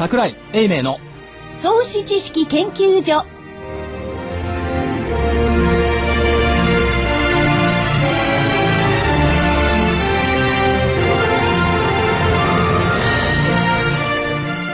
[0.00, 0.98] 桜井英明の。
[1.62, 3.22] 投資知識研究所。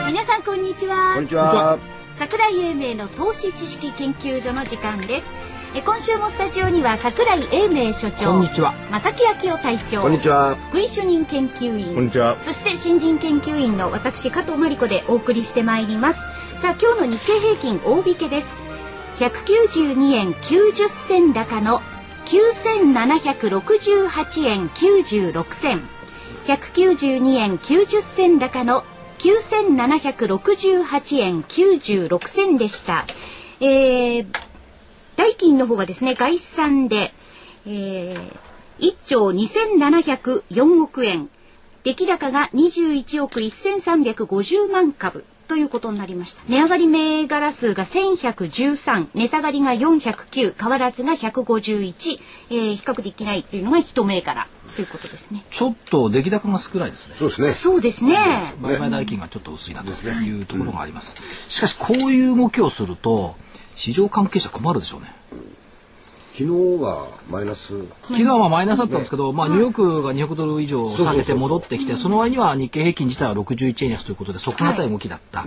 [0.07, 1.15] 皆さんこんにちは。
[1.15, 1.77] こんにちは。
[2.17, 8.73] 桜井英明の投資知識研究所の時間ですえ今週もスタジオには桜井英明所長こんにちは。
[8.89, 10.55] 正木昭夫隊長こんにちは。
[10.69, 12.37] 福井主任研究員こんにちは。
[12.43, 16.21] そして新人研究員の私加藤真理子でお送りしてまいります。
[16.61, 18.47] さあ今日の日経平均大引けです。
[19.17, 21.81] 192円90銭高の
[22.25, 25.83] 9768円96銭。
[26.45, 28.85] 192円90銭高の
[29.19, 33.05] 9768円96銭でした。
[33.59, 34.27] えー、
[35.17, 37.11] 代金の方がですね概算で、
[37.65, 38.31] えー、
[38.79, 41.29] 1兆2704億円。
[41.83, 45.25] 出来高が21億1350万株。
[45.47, 46.43] ということになりました。
[46.47, 54.47] 値上がり銘柄数が1113値下がりが409変わらずが151、えー、比較できないというのが一銘柄。
[54.75, 55.43] ということですね。
[55.49, 57.15] ちょっと出来高が少ないですね。
[57.15, 57.51] そうですね。
[57.51, 58.17] そうですね。
[58.61, 61.15] 売買代金がちょっと薄いなというところがあります、
[61.47, 63.35] しかしこういう動きをすると
[63.77, 65.13] 市場関係者困るでしょうね。
[66.37, 67.81] 昨日はマイナス。
[68.03, 75.43] 昨日はマイナスだったんですけど、まあ、ニューヨークが200ドル以上下げて戻ってきて、その割には日経平均自体は61円安ということで、底堅い動きだった。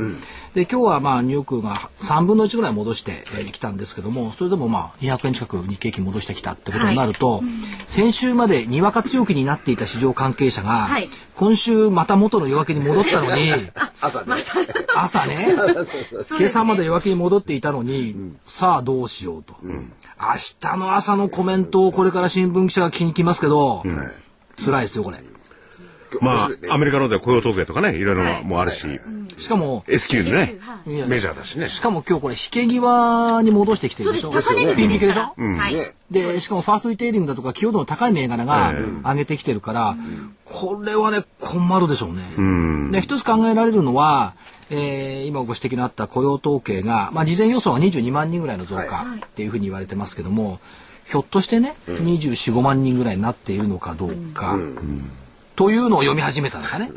[0.53, 7.41] で、今日はまあ、ニューヨークが3分の1ぐらい戻してえーきたんですけども、それでもまあ、200円近く日経平均戻してきたってことになると、
[7.87, 11.09] 先週までにわか強気になっていた市場関係者が、はい。
[11.37, 13.53] 今週また元の弱気に戻ったのに、
[14.03, 14.35] 朝ね。
[14.97, 15.55] 朝ね、
[16.37, 19.55] 計算まで弱気に戻っていたのに、さあどうしようと。
[20.21, 23.83] 明日の朝のコメントをこれから新聞記者が聞きに来ますけど、
[24.63, 25.19] 辛いですよ、これ。
[26.21, 28.87] まあ、アメリカのでは雇用統計とかね、いろいろはいもあるし、
[29.39, 31.69] しかも、S q でね、メジャーだしね。
[31.69, 34.33] しかも今日これ、引け際に戻してきてるでしょ？
[34.33, 35.93] そうでピン引けでしょ、はい、ね。
[36.11, 38.75] で、しかもファーストリテイリングだとか、寄与度の高い銘柄が
[39.05, 39.97] 上げてきてるから、
[40.45, 42.91] これはね、困るでしょうね。
[42.91, 44.35] で、一つ考えられるのは、
[44.71, 50.61] えー今ご指摘のあった雇用統計が、まあ、事前予想は22万人ぐらいの増加っていうふうに言われてますけども、
[51.07, 54.57] ひょっとしてね、24、5万人ぐらいになっているのかどうか、
[55.57, 56.91] というのを読み始めたのかね。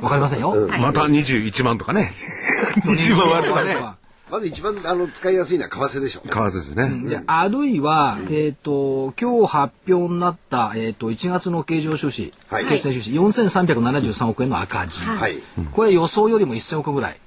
[0.00, 0.68] わかりませんよ。
[0.78, 2.12] また21万とかね。
[2.84, 3.74] 20万割るとかね。
[4.30, 6.28] まず一番あの使いやすいのは為替でしょう。
[6.28, 7.08] 為替ですね。
[7.08, 14.98] であるいは、えっ、と、今日発表になった、えっ、と、1月の経常収支、はい決算収支、4373億円の赤字。
[14.98, 15.36] はい。
[15.72, 17.18] これ予想よりも1000億ぐらい、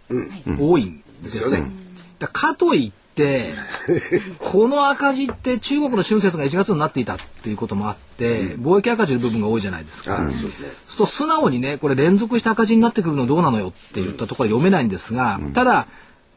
[0.60, 1.72] 多いんですよね。
[2.20, 3.54] だかといって、
[4.40, 10.18] この赤字って中国の春節が1月になっていたっていうこともあって、貿易赤字の部分が多いじゃないですか。
[10.18, 10.50] そうですね。
[10.50, 15.88] そうすると素直にね、これ連続して赤字になってくるのどうなのよって言ったところは読めないんですが、ただ、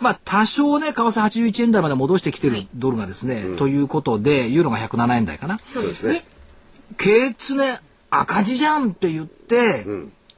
[0.02, 5.58] まあ多少ね、為替81円台まで戻してきてるドルがですね、ということで、ユーロが107円台かな。
[5.58, 6.24] そうですね。
[6.98, 7.80] 経つね、
[8.10, 9.86] 赤字じゃんって言って、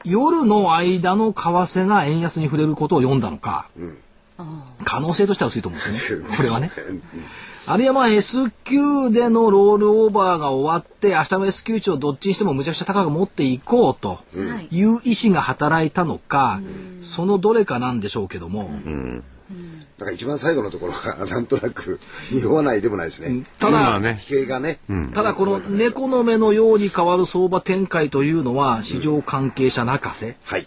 [0.05, 3.67] 夜の間の為替が円安に触れることを読んだのか、
[4.85, 6.37] 可能性としては薄いと思うんですよね。
[6.37, 6.71] これはね。
[7.67, 14.21] あるいはまあ S q でのロールオーバーが終わって、明日の S q 値をどっちにしてもむちゃくちゃ高く持っていこうと
[14.71, 14.85] い。
[14.85, 16.61] う意思が働いたのか、
[17.01, 19.23] そのどれかなんでしょうけども、なん
[19.99, 22.01] か一番最後のところが なんとなく
[22.31, 23.45] 匂わないでもないですね。
[23.59, 24.19] ただ、まあね。
[24.21, 24.79] 規定がね。
[25.13, 30.67] ただこの猫の目のように変わる相場展開というのは市場関係者泣かせはい。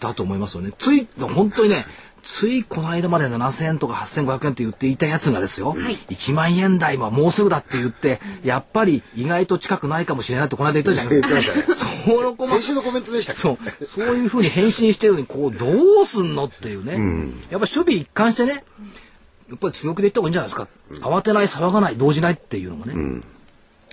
[0.00, 0.72] だと思いますよね。
[0.76, 1.86] つい、本当にね、
[2.22, 11.90] ついこの間まで7000円とか8500円って言っていたやつがですよ、1万円台はもうすぐだって言って、やっぱり意外と近くないかもしれないってこの間言ったじゃない言ですか。
[12.14, 16.92] その子も先週のコメントでしたそう、そういうふうに返信してるのに、こう、どうすんのっていうね。
[17.50, 18.64] やっぱ守備一貫してね、
[19.48, 20.68] やっぱり強気で言った方がいいんじゃないですか。
[21.08, 23.22] 慌てない、騒がない、動じないっていうのがね、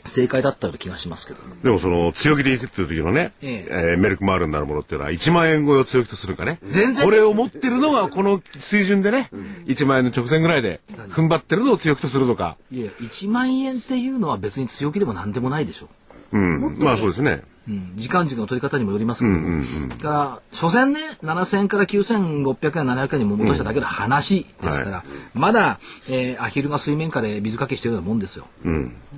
[0.06, 1.40] 正解だったような気がしますけど。
[1.64, 6.60] でもその強気でいくっていう時のね、ええーメルクマールになるものっていうのは1万円超えを強気とするかね。
[6.64, 9.30] 全然これを持ってるのがこの水準でね、
[9.66, 10.80] 1万円の直線ぐらいで
[11.10, 12.58] 踏ん張ってるのを強気とするのか。
[12.72, 15.90] いや、1万円っていうのは別に強気でも何でもないでしょ。
[16.32, 16.78] うん。
[16.80, 17.42] まあそうですね。
[17.68, 19.38] うん、時間軸の取り方にもよりますけど。
[19.38, 25.04] も、だから所詮ね7000円から9600円700円に戻しただけの話ですから、
[25.34, 25.80] まだ、
[26.10, 28.48] えーアヒルが水面下で水かけしてるようなもんですよ、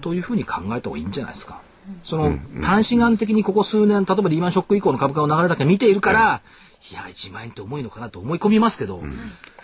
[0.02, 1.62] というふうに考えた方がいいんじゃないですか。
[2.04, 6.42] その、短視眼的にここ数年例えばリーマンショック以降の株価の流れだけ見ているから、
[6.90, 6.94] い。
[6.94, 9.02] や1万円って重いのかなと思い込みますけど、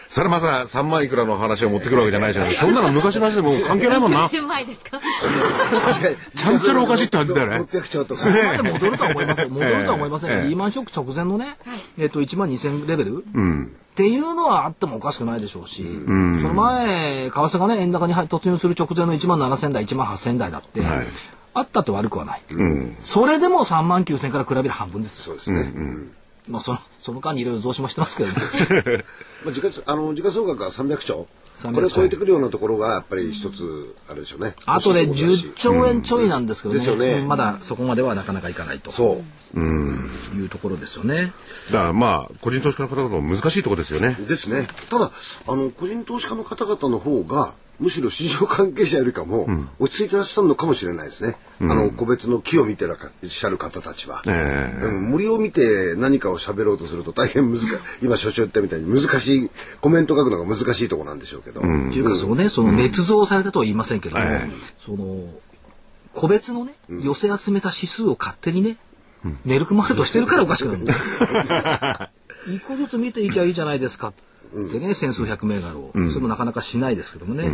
[0.10, 2.54] それまさ3万いくらの話を持ってくるわけじゃないじゃない。
[2.54, 4.30] そんなの昔の話でもう関係ないもんな。
[4.30, 5.00] 年前ですか？
[6.36, 7.58] ちゃんちゃらおかしいって感じだよね。
[7.58, 8.22] 600兆とか。
[8.22, 9.50] そこまで戻るとは思いません。
[9.50, 10.48] 戻るとは思いません。
[10.48, 11.58] リーマンショック直前のね、
[11.98, 13.28] えっと、1万2000レベル、っ
[13.96, 20.82] ていうのはあってもおかしくないでしょうし、その前、為替がね、円高に突入する直前の1万7000台、1万8000台だって、
[21.56, 22.42] あったって悪くはない。
[23.04, 25.24] それでも3万9000から比べる半分です。
[25.24, 25.74] そうですね。
[26.48, 29.04] まあ、その、その間にいろいろ増資もしてますけどね。
[29.44, 31.28] まあ、時価あの時価総額が300兆。
[31.58, 34.54] 300これを超えてくるようなところがやっぱり一つあれでしょうね。
[34.66, 39.24] あとで欲しいところだし10兆円ちょいなんですけどね,、ですよねまだそこまではなかなかいかないとそ
[39.56, 39.60] う。
[39.60, 41.34] いうところですよね。
[41.72, 44.16] だからまあ、個人投資家の方々も難しいところですよね。
[44.28, 44.68] ですね。
[44.90, 45.12] ただ、
[45.48, 49.48] あの、個人投資家の方々の方が、むしろ市場関係者よりかも、
[49.78, 51.36] 落ち着いてらっしゃるのかもしれないですね。
[51.62, 54.24] あの、個別の木を見てらっしゃる方たちは。
[54.26, 57.68] ええうん森を見て何かを喋ろうとすると大変難しい。
[58.02, 61.62] 今、所長言ったみたいに難しい、コメント書くのが難しいところなんでしょうけど。
[61.62, 65.30] っていうかそのね、その捏造されたとは言いませんけども、はいその
[66.14, 68.78] 個別のね、寄せ集めた指数を勝手にね、
[69.46, 72.10] メルクマルトしてるからおかしくなる。
[72.56, 74.14] 一個ずつ見ていきゃいいじゃないですかっ
[74.72, 77.52] てね、千数百銘柄を、それもなかなかしないですけどもね。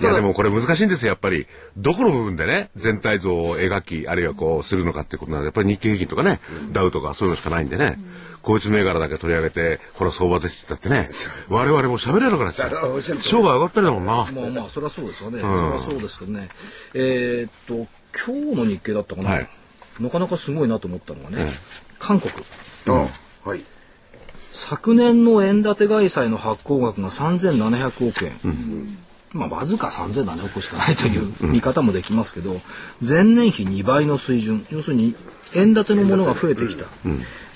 [0.00, 1.46] いやでもこれ難しいんですよ、やっぱり。
[1.76, 6.40] どこの部分でね、全体像を描き、あるいはこうするのかってことなので、やっぱり日経平均とかね、
[6.72, 7.98] ダウとかそういうのしかないんでね、
[8.42, 11.10] こいつ銘柄だけ取り上げて、これ相場ですって言ったってね、
[11.48, 14.12] 我々も喋れなくなっちゃそう商売上がったりだもんな。
[14.12, 15.40] まあまあ、それはそうですよね。
[15.40, 16.48] それはそうですけどね。
[16.94, 17.86] えーっと、
[18.26, 19.30] 今日の日経だったかな。
[19.30, 19.48] はい
[20.00, 21.50] なかなかすごいなと思ったのはね、
[21.98, 22.32] 韓国。
[22.88, 23.06] あ
[23.48, 23.62] はい。
[24.54, 28.32] 昨年の円建て外債の発行額が3700億円。
[29.32, 32.60] まあ、わずか3700億しかないという見方もできますけど、
[33.06, 34.64] 前年比2倍の水準。
[34.70, 35.14] 要するに、
[35.54, 36.86] 円建てのものが増えてきた。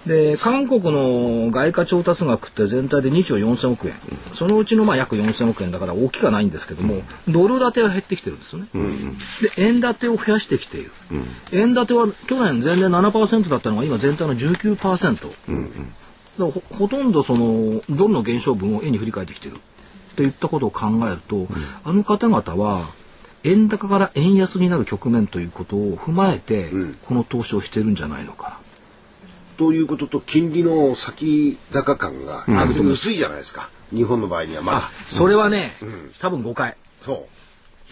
[0.07, 3.95] で、韓国の外貨調達額って全体で2兆4000億円。
[4.33, 8.69] そのうちのまあ約4000億円だから大きくはないんですけども、ドル建ては減ってきてるんですよね。
[9.57, 10.91] で、円建てを増やしてきている。
[11.53, 15.15] 円建ては去年前年7%だったのが今全体の19%。
[15.15, 16.08] だから
[16.47, 19.57] ほほとんどそのドルの減少分を円に振り返ってきてる
[20.17, 21.47] といったことを考えると、
[21.85, 22.89] あの方々は
[23.45, 26.71] 円高から円安になる局面ということを踏まえて、
[27.07, 28.59] この投資をしてるんじゃないのかな。
[29.57, 32.45] ということと、金利の先高感が、
[32.81, 33.71] 薄いじゃないですか。
[33.93, 34.91] 日本の場合にはまだあ。
[35.09, 35.73] それはね、
[36.21, 37.38] 多分5回そう。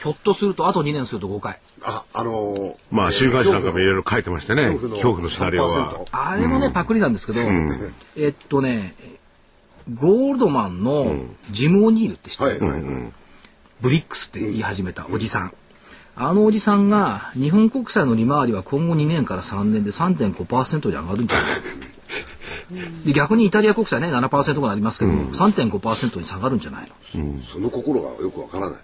[0.02, 1.58] ひょっとするとあと2年すると5回。
[1.82, 5.90] あ、あのーまあ、週刊誌なんかもいろいろ書いてましてね、恐怖のシナリオは。
[5.92, 7.40] 3%あれもね、パクリなんですけど、
[8.16, 8.94] えっとね
[9.94, 11.16] ゴールドマンの
[11.50, 12.82] ジム・オニールって知ってる、はい。
[13.80, 15.52] ブリックスって言い始めたおじさん。
[16.16, 23.04] あのおじさんが日本国債の利回りは今後2年から3年で3.5%に上がるんじゃない？
[23.06, 27.40] で逆にイタリア国債ね7%ぐらいありますけど、3.5%に下がるんじゃないの？
[27.52, 28.78] その心がよくわからない。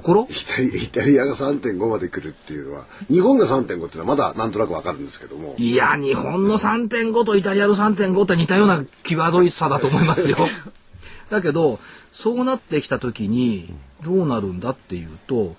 [0.00, 0.26] 心？
[0.28, 5.54] イタリイタリアが3.5まで来るっていうのは、日本が3.5っていうのはまだなんとなくわかるんですけども。
[5.56, 10.36] いや日本の3.5とイタリアの3.5って似たような際どい差だと思いますよ。
[11.30, 11.80] だけど
[12.12, 13.72] そうなってきた時に
[14.04, 15.54] どうなるんだっていうと、やっ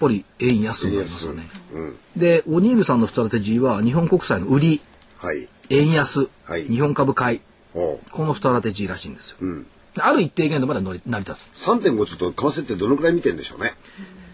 [0.00, 1.48] ぱり円安になりますよね。
[1.72, 1.96] うん。
[2.16, 4.80] でオニールさんのストラテジーは日本国債の売り
[5.18, 5.48] はい。
[5.70, 7.40] 円安、はい日本株買い
[7.72, 9.36] このストラテジーらしいんですよ。
[9.40, 9.66] うん。
[9.98, 11.68] ある一定限度まで乗り成り立つ。
[11.68, 13.74] 3.5ちょっと為替ってどのくらい見てんでしょうね。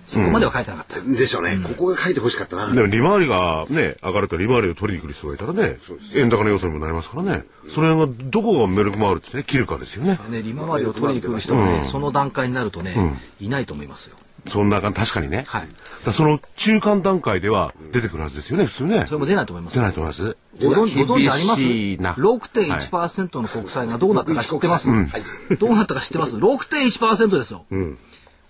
[0.06, 1.00] そこまでは書いてなかった。
[1.00, 1.58] でしょうね。
[1.62, 2.70] ここが書いてほしかったな。
[2.70, 5.78] でも利回りがね、上がると利回りを取りに来る人がいたらね、
[6.14, 7.44] 円高の要素にもなりますからね。
[7.74, 10.18] それがどこがメルク回るってね、切るかですよね。
[10.28, 12.94] ね、利回りを取りに来る人がね、その段階になるとね、
[13.40, 14.16] いないと思いますよ。
[14.48, 15.44] そんな感確かにね。
[15.46, 15.68] はい
[16.04, 19.12] だその中間段階では出てくるはずですよね、普通ねそ。
[19.12, 19.80] れも出ないと思います出。
[19.82, 20.36] ないと思います。
[20.60, 21.60] ご存ご存知あります？
[21.62, 25.56] 厳しいな ?6.1% の国債がどうなったか知ってます、はい。
[25.58, 27.64] どうなったか知ってます ?6.1% ですよ。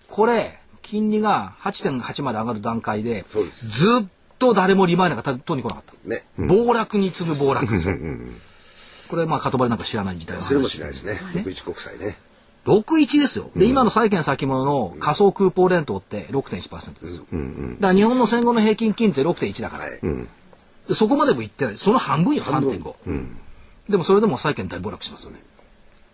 [0.08, 4.06] これ、金利が8.8まで上がる段階で、そうですずっ
[4.38, 6.08] と誰も利回りなんか取りに来なかった。
[6.08, 6.24] ね。
[6.38, 7.96] 暴落に次ぐ暴落ですよ。
[9.08, 11.20] これ、まあ、かとばりなんか知らない時代のそれも話しないですね。
[11.34, 12.16] 61国債ね。
[12.66, 13.50] 61ですよ。
[13.56, 17.24] で、今の債券先物の仮想クーポン連投って6.1%ですよ。
[17.24, 20.00] だから日本の戦後の平均金って6.1だから、はい。
[20.88, 21.78] でそこまでもいってない。
[21.78, 22.94] その半分よ、3.5。
[23.88, 25.42] でもそれでも債券大暴落しますよね。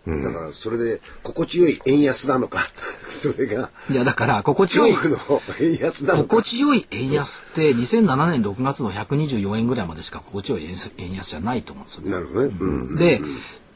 [0.07, 2.59] だから、それで、心地よい円安なのか、
[3.09, 4.95] それが、いや、だから、心地よい、
[5.59, 6.41] 円安なのか心。
[6.41, 12.11] 地よい円安って2007年6月の124円ぐらいまでしか心地よい円安円安じゃないと思うんですよね。
[12.11, 12.55] なるほどね。
[12.59, 12.95] うん。
[12.95, 13.21] で、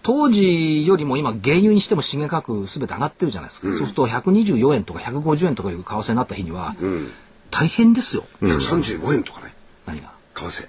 [0.03, 3.67] 当時よりも今原油にしても資源価格すべて上がってるじゃないですか。
[3.69, 6.75] そうすると124円とか150円とかいう為替になった日には、
[7.49, 8.25] 大変ですよ。
[8.41, 9.53] 135円とかね、
[9.85, 10.11] 何が？
[10.35, 10.67] 為替。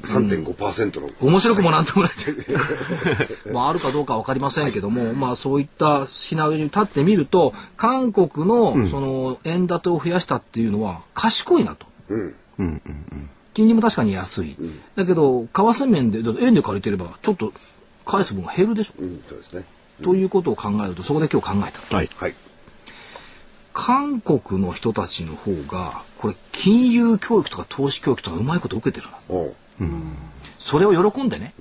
[0.00, 2.12] 3.5%の、面白くもなんともない。
[3.52, 11.86] まああるかどうかわかりませんけども、まあそういったシナリオに立ってみると韓国のその円建てを増やしたっていうのは賢いなと。
[13.54, 14.56] 金利も確かに安い、
[14.96, 17.52] だけど為替面で円で借りてればちょっと
[18.04, 19.64] 返す分が減るでしょ、うん、そうですね。
[20.02, 21.96] ということを考えるとそこで今日考えた。
[21.96, 22.10] はい。
[22.16, 22.34] はい。
[23.74, 29.18] 韓国の人たちの方がこれ金融教育とか投資教育とかうまいこと受けてるな。
[29.28, 29.54] おう。
[30.58, 31.54] それを喜んでね、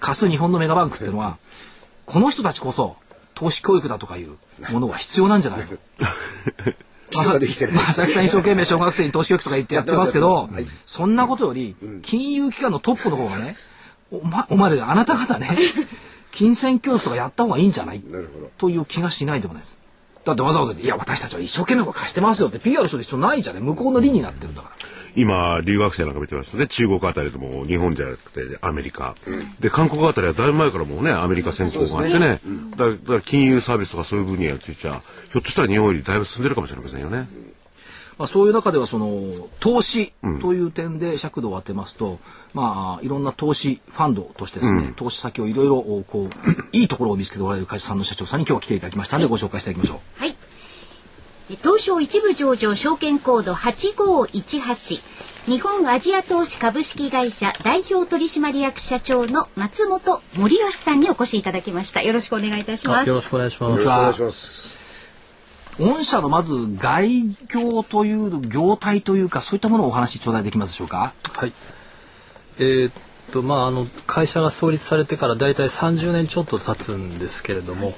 [0.00, 1.38] 貸す日本のメガバンクっていうのは、
[2.04, 2.96] この人たちこそ
[3.34, 4.36] 投資教育だとかいう
[4.70, 5.66] ものが必要なんじゃないの。
[7.10, 7.72] 基礎ができてる。
[7.72, 13.54] まあ、佐々木さん一生懸命小学生に投資教育とか言ってやってますけど、やってますやってますそんなことより、金融機関のトップの方がね、
[14.12, 15.56] おま、お前らあなた方ね、
[16.32, 18.02] 金銭教育とかやった方がいいんじゃない？
[18.58, 19.78] という気がしないでもないです。
[20.24, 23.62] だってわざわざ、いや、私たちは一生懸命貸してますよって PR する必要ないじゃない？
[23.62, 24.76] 向こうの理になってるんだから。
[25.14, 29.14] 今、留学生なんか見てますとね、中国あたりでも日本じゃなくてアメリカ。
[29.60, 32.40] で、韓国あたりはだいぶ前からもうね、アメリカ先行があってね。
[32.76, 35.02] だだから金融サービスとかそういう分野については、
[35.32, 37.28] ひょっとしたら日本よりだいぶ進んでるかもしれませんよね。
[38.18, 42.18] まあ、そういう中ではその投資という点で尺度を当てますと、
[42.54, 50.20] まあいろんな投資ファンドとしてですね、投資先をいろいろこういいところを見つけておられる会社さんの社長さんに今日は来ていただきましたのでご紹介していただきましょう。
[50.20, 50.36] はい。
[51.62, 55.02] 東証一部上場証券コード8518
[55.50, 62.02] 日本アジア投資株式会社代表取締役社長の松本森吉さんにお越しいただきました。
[62.02, 63.08] よろしくお願いいたします。
[63.08, 63.76] よろしくお願いしま
[64.30, 64.81] す
[65.80, 71.14] 御社のまず概業という業態というかそういったものをお話し頂戴できますでしょうか？
[71.32, 71.52] はい。
[72.58, 72.92] えーっ
[73.32, 77.94] とまああの会社が創立されてからだいたい30年ちょっと経つんですけれども、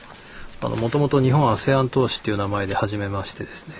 [0.60, 3.74] あのもともと日本 ASEAN 投資っていう名前で始めましてですね、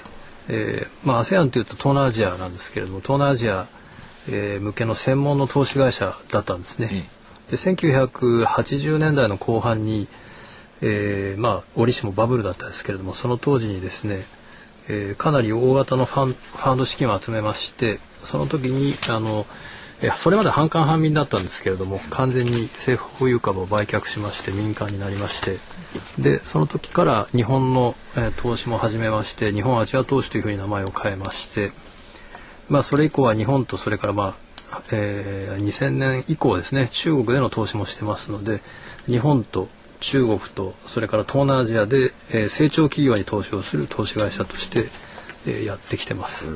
[0.49, 3.69] えーまあ ASEAN というと東南アジアなんですけれども、東南アジア、
[4.29, 7.09] えー向けの専門の投資会社だったんですね。
[7.51, 10.09] で1980年代の後半に、
[10.83, 14.25] えーまあ折しもバブルだったんですけれどもその当時にですね、
[14.89, 19.47] えーかなり大型のファンファンド資金を集めましてその時にあの
[20.17, 25.59] それまで半官半民だったんですけれども完全に政府保有株を売却しまして民間になりまして
[26.21, 31.73] でその時から日本の、えー投資も始めまして日本アジア投資というふうに名前を変えまして
[32.69, 34.35] まあ、それ以降は日本とそれから、ま
[34.71, 38.61] あえー2000年以降ですね中国での投資もしてますので
[39.07, 39.69] 日本と
[40.05, 44.89] 中国とそれから東南アジアで、えー成長企業に投資をする投資会社として、
[45.47, 46.55] えーやってきてます。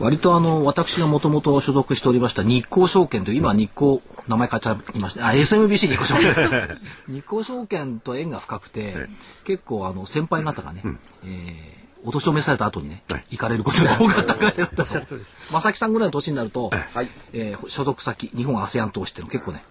[0.00, 5.28] 割とあの私がもともと所属しておりました日興証券という今日興名前変えちゃいました。
[5.28, 6.82] あ SMBC 日興証券です。
[7.08, 9.08] 日興証券と縁が深くて
[9.44, 10.82] 結構あの先輩方がね、
[11.24, 15.16] えーお年を召された後にね、行かれることが多かった会社だったと。
[15.50, 17.08] 正木さんぐらいの年になると、はい。
[17.32, 19.64] えー所属先日本 ASEAN 投資っていうの結構ね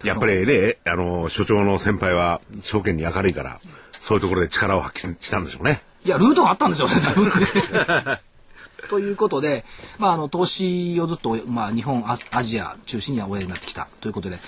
[0.04, 3.60] やっぱりね、あの、所長の先輩は証券に明るいから、
[3.98, 5.82] そういうところで力を発揮したんでしょうね。
[6.04, 8.20] いや、ルートがあったんですよね、多分ね
[8.88, 9.64] ということで、
[9.98, 14.38] まあ、あの、投資をずっと、まあ、日本、アアジア中心にはおやりになってきたということで、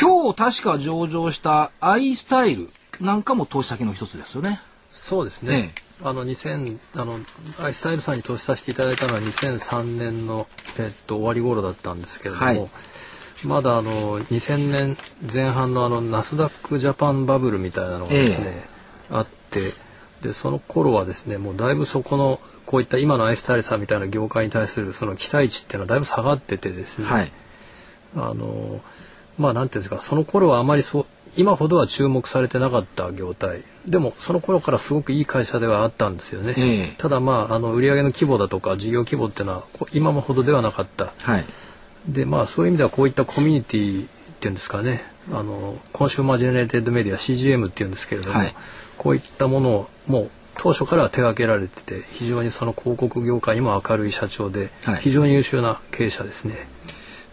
[0.00, 2.70] 今日確か上場したアイスタイル
[3.00, 4.60] なんかも投資先の一つですよね。
[4.90, 5.74] そうですね。
[6.02, 7.20] あの2000あの
[7.60, 12.68] アイスタイルさんに投資させていただいたのは2003年のえっと終わり頃だったんですけれども、はい
[13.46, 14.96] まだあの2000年
[15.32, 18.52] 前半のあのナスダックジャパンバブルみたいなのがですね、
[19.10, 19.72] あって
[20.22, 27.32] でその頃はですねもうだいぶそこのこういった今のアイスタイルさんみたいな業界に対するその期待値っていうのはだいぶ下がっててですね、はい。
[28.16, 28.80] あの
[29.38, 33.62] まあなんていうんですかその頃はあまりそう今ほどは注目されてなかった業態。
[33.86, 36.94] でもその頃からすごくいい会社ではあったんですよね、ええ。
[36.96, 41.12] ただまああの売上の規模だとか事業規模っていうのは今ほどではなかった。
[41.22, 41.44] はい。
[42.08, 44.06] でまあそういう意味ではこういったコミュニティっ
[44.40, 45.02] ていうんですかね。
[45.32, 48.54] あのコンシューマージェネレーテッドメディア CGM っていうんですけれども、はい。
[48.98, 55.00] こういったものをもう当初から手掛けられてて非常にその広告業界にも明るい社長で、はい。
[55.00, 56.68] 非常に優秀な経営者ですね。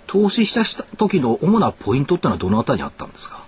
[0.08, 3.46] 投資した時の主なポイントってのはどのあたりにあったんですか？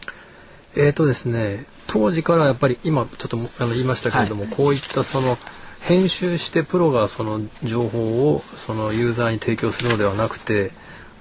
[0.75, 5.38] えーとですね、当時からやっぱり今ちょっともあの言いましたけれども、こういったその
[5.82, 10.72] 編集してプロがその情報をそのユーザーに提供するのではなくて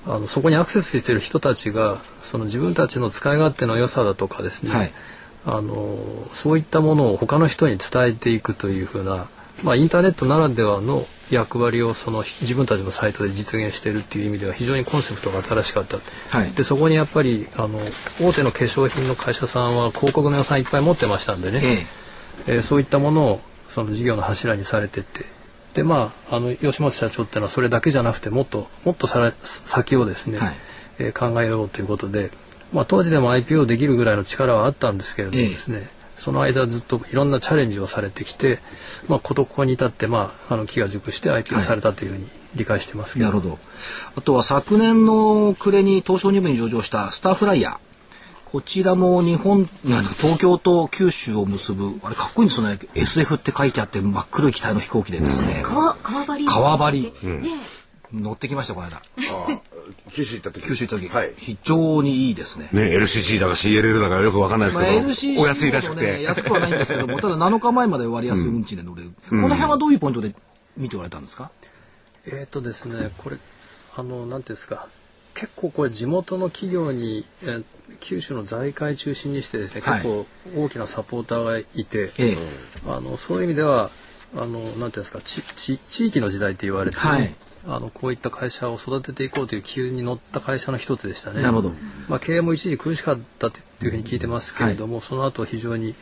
[0.07, 4.93] あのそこにアクセスしている人たちがその自分たちの使い勝手の良さだとかですね、はい。
[5.45, 5.99] あの
[6.33, 9.29] そういったものを他の人に伝えていくというふうな、
[9.63, 15.99] まあ、インターネットならではの役割をその自分たちのサイトで実現しているっていう意味では非常にコンセプトが新しかった、
[16.37, 16.51] はい。
[16.53, 17.79] でそこにやっぱりあの
[18.21, 21.87] 大手の化粧品の会社さんは広告の予算いっぱい持ってましたんでね、え
[22.49, 22.55] え。
[22.55, 25.25] えーそういったものをその事業の柱にされてって
[25.75, 30.55] でまああの吉本社長っていうのはそれだけじゃなくてもっともっとさら先をですね、はい。
[30.99, 32.31] えー、考えようということで、
[32.73, 35.89] まあ、当時でも IPO できるぐらいの力はあったんですけれどもですね、ええ。
[36.15, 38.61] その間ずっといろんなチャレンジをされてきて、
[39.09, 43.59] まあ、ことここに至って、まあ、あの木が熟して IPO されたというふうに理解してますなるほど。
[44.17, 47.92] あとは昨年の暮れに東証2部に上場したスターフライヤー
[48.53, 49.65] こちらも日本、
[50.21, 52.79] 東京と九州を結ぶ、あれかっこいいんですよね。
[52.95, 55.63] SF って書いてあって真っ黒い機体の飛行機でですね。
[55.65, 56.45] 川、川張り。
[56.47, 57.29] 川張り。
[57.29, 57.49] ね
[58.13, 59.01] 乗ってきましたこの間。
[60.13, 60.67] 九州行った時。
[60.67, 61.09] 九州行った時。
[61.17, 61.33] はい。
[61.39, 62.69] 非常にいいですね。
[62.73, 66.21] ね、LCC だか CLL だかよくわかんないですけど、まあ、LCC お安いらしくて。
[66.23, 69.13] 安くはないんですけども、ただ7日前まで割安運賃で乗れる。
[69.31, 70.35] この辺はどういうポイントで
[70.77, 71.51] 見ておられたんですか？
[72.27, 73.39] えっ、とですね、これ
[73.97, 74.89] あのなんていうんですか。
[75.43, 77.63] 結構これ地元の企業に、え
[77.99, 82.11] 九州の財界中心にしてですね、結構大きなサポーターがいて、
[82.87, 83.91] あのそういう意味では
[84.37, 87.35] あのなんていうんですかちち地域の時代って言われて、ね、はい、
[87.67, 91.43] あのこういった会社を育てていこうという機運に乗った会社の一つでしたね。
[91.43, 91.73] なるほど。
[92.09, 95.97] まあ経営も一時苦しかったというふうに聞いてますけれども、はい、その後非常に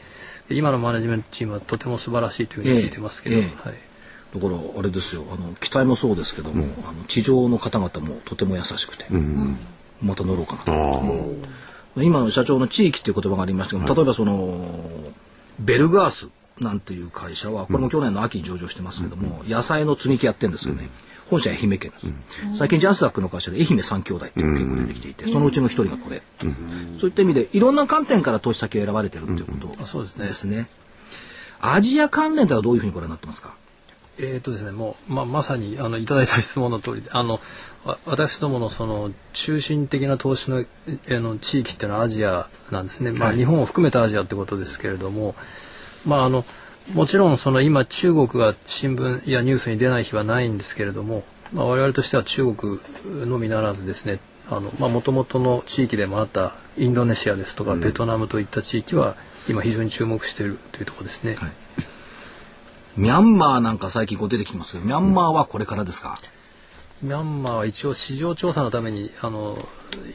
[0.51, 3.90] 今のマネジメントチームはとても素晴らしいというふうに聞いてますけど、えーえー、はい。
[4.35, 5.25] だからあれですよ。
[5.33, 9.59] あの機体もそうですけども、うん、あの地上の方々もとても優しくて、うん、
[10.03, 11.03] また乗ろうかなと。
[11.97, 14.79] 今の社長の地域っていう言葉がありましたけど、例えばその
[15.59, 16.29] ベルガース
[16.61, 20.89] なんていう会社はこれも去年の秋に上場してますけども、野菜の積み木やってるんですよね。
[21.29, 26.23] 本社愛媛県です、うん、最近ジャスダックの会社で愛媛三兄弟っていう結構出てきていて、そのうちの一人がこれ、
[26.99, 30.27] そういった意味でいろんな観点から投資先を選ばれてるっていうことそうですね。
[30.27, 30.69] ですね。
[31.61, 33.55] アジア関連ではどういうふうにご覧になってますか？
[34.23, 37.41] えーとですね、もう、ままさにあのいただいた質問の通りであの
[38.05, 40.65] 私どものその中心的な投資のあ
[41.09, 45.35] の地域っていうのはアジアなんですね、まあ、日本を含めたアジアってことですけれども、
[46.05, 46.45] まあ、あの
[46.93, 51.23] もちろんその今中国が新聞やニュースに出ない日はないんですけれども、
[51.53, 52.79] まあ、我々としては中国
[53.27, 54.19] のみならずですね
[54.51, 59.15] もともとの地域でもあったインドネシアですとか、ベトナムといった地域は
[59.49, 61.37] 今非常に注目しているというところですね。
[61.37, 61.51] はい、
[62.97, 66.19] ミャンマーなんか最近こう出てきますけどミャンマーはこれからですか、
[67.03, 69.57] うん、ミャンマーは一応市場調査のためにあの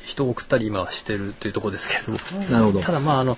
[0.04, 3.38] 人を送ったり今はしてるというところですけれどもなるほどただまああの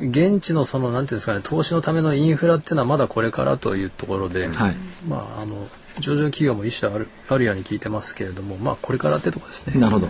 [0.00, 9.78] 現地のそのなんていうんですかね投資のためのインフラっていうのはまだこれからというところで、はい、まああの上場企業も一社あるあるように聞いてますけれどもまあこれからってとこですね。
[9.78, 10.08] なるほど。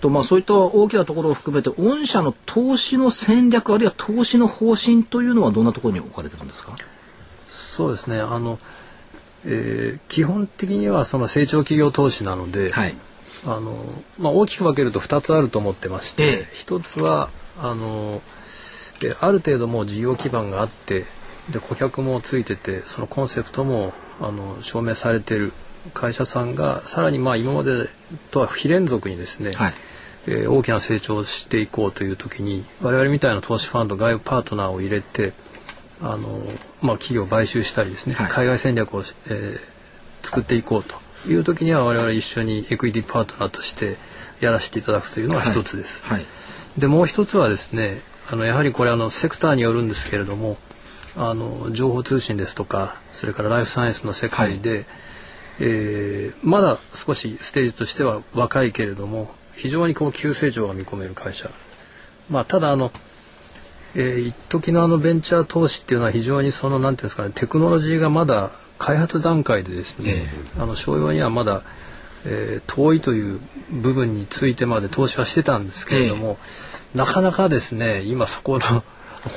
[0.00, 6.74] とまあそういった大きなところを含めて御社の投資の戦略あるいは投資の方針というのはどんなところに置かれてるんですか？
[7.70, 8.20] そうですね。
[8.20, 8.58] あの、
[9.46, 12.94] えー、基本的にはその成長企業投資なので、はい、
[13.46, 13.74] あの
[14.18, 18.20] まあ大きく分けると2つあると思ってまして、ええ、1つはあの
[19.00, 21.04] である程度もう事業基盤があって
[21.50, 25.52] で顧客もついててそのコンセプトもあの証明されてる
[25.94, 27.88] 会社さんがさらにまあ今まで
[28.30, 29.74] とは非連続にですね、はい、
[30.26, 35.32] えー、大きな成長をしていこうという時に我々みたいな投資ファンド外部パートナーを入れて
[36.02, 36.40] あの、
[36.82, 40.94] まあ、企業を買収したりですね、はい、海外戦略を、えー、作っていこうと
[41.28, 43.96] いう時には我々一緒にエクイティパートナーとして
[44.40, 46.04] やらせていただくというのが一つです。
[46.06, 46.24] はい、
[46.78, 50.56] でもう一つはですねあのやはりこれあのセクターによるんですけれども
[51.16, 54.84] あの情報通信ですとかそれからライフサイエンスの世界で、はい、
[55.60, 61.50] えー、まだ少しステージとしては若いけれども非常にこう急成長が見込める会社、
[62.30, 62.90] まあ、ただあの、
[63.94, 70.26] えー、一時のあのベンチャー投資っていうのは非常にそのなんていうんですかねテクノロジーがまだ開発段階でですね、
[70.56, 71.62] えー、あの商用にはまだ、
[72.24, 76.38] えー、遠いという部分についてまで投資はしてたんですけれども、
[76.94, 78.82] えー、なかなかですね今そこの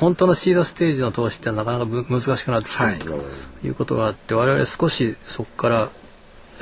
[0.00, 5.90] 本当のシードステージの投資ってなかなか難しくなってきてるということがあって、我々少しそこから、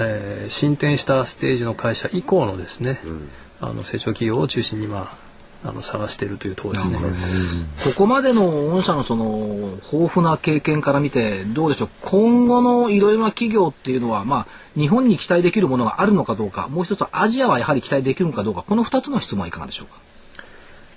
[0.01, 3.29] えー、進展したステージの会社以降のですね、うん、
[3.61, 5.17] あの成長企業を中心に今
[5.65, 6.99] あの探しているというところですね。
[7.85, 11.89] ここまでの御社のその豊富な経験から見てどうでしょう？
[12.03, 19.95] 今後のいろいろな企業っていうのはまあ日本に期待できるものがあるのかどうかもう一つはアジアはやはり期待できるのかどうかこの2つの質問はいかがでしょうか？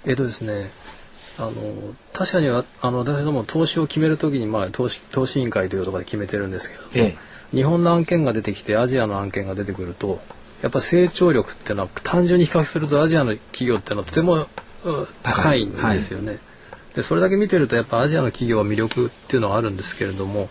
[0.05, 0.71] えっ、とですね
[1.37, 1.51] あの
[2.13, 7.15] 確かにはあの私ども投資を決めるときに、まあ、投資投資委員会というところで決めてるんですけど、え
[7.53, 10.21] え、日本の案件が出てきてアジアの案件が出てくると
[10.61, 14.47] やっぱ成長力っていうのは単純に比較するとアジアの企業っていうのはとても
[15.23, 16.27] 高いんですよね。
[16.29, 16.39] はい、
[16.95, 20.49] でそれだけ見てるとやっぱアジアの企業は魅力っていうのはあるんですけれども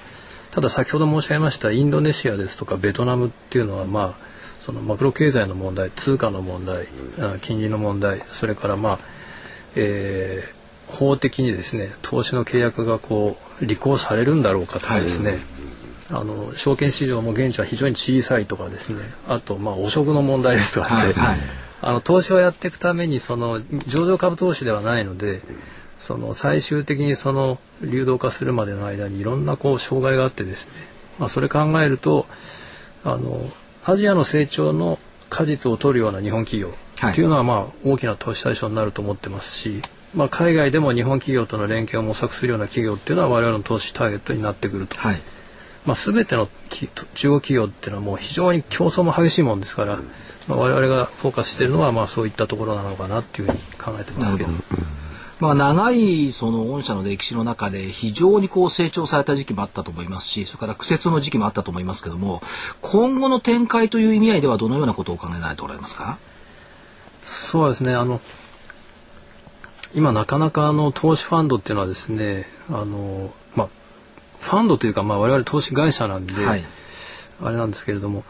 [0.53, 4.25] ただ先ほど申し上げましたインドネシアですとかベトナムっていうのはまあ
[4.61, 6.87] そのマクロ経済の問題通貨の問題
[7.41, 8.99] 金利の問題それからまあ、
[9.77, 15.41] えー、法的にですね投資の契約がこう履行されるんだろうかとかですね、はい、
[16.17, 19.01] あの証券市場も現地は非常に小さいとかですね。
[19.27, 21.39] あとまあ汚職の問題ですとかね、はいはい、
[21.83, 25.41] あの投資をやっていくためにその上場株投資ではないので
[25.97, 30.73] その最終的にその流動化するまでの間にいろんなこう障害があってですね、
[31.19, 32.27] まあ、それ考えると
[33.05, 33.41] あの
[33.85, 34.99] アジアの成長の
[35.31, 36.73] 果実を取るような日本企業
[37.09, 39.83] っていうのはまあ大きな投資対象になると思ってますし、
[40.15, 44.97] まあ、海外でも日本企業との連携を模索するような企業っていうのは我々の投資ターゲットになってくると。
[44.97, 45.21] はい
[45.85, 46.87] まあ、全ての中
[47.29, 49.99] 国企業っていうのはもう非常に競争も激しいもんですから、
[50.49, 54.51] まあ、我々がフォーカスしているのはまあそういったところなのかなっていうふうに考えてますけど。
[55.41, 62.41] まあ、長いその御社の歴史の中で非常にこう成長された時期もあったと思いますしそれから苦節の時期もあったと思いますけども
[62.81, 66.19] 今後の展開という意味合いではどのようなことをお考えになれておられますか？
[67.21, 67.95] そうですね。
[67.95, 68.21] あの
[69.95, 73.31] 今なかなかあの投資ファンドっていうのはですねあの、まあ、
[74.45, 76.65] ファンドというか、まあ、我々投資会社なんで、はい、
[77.43, 78.25] あれなんですけれども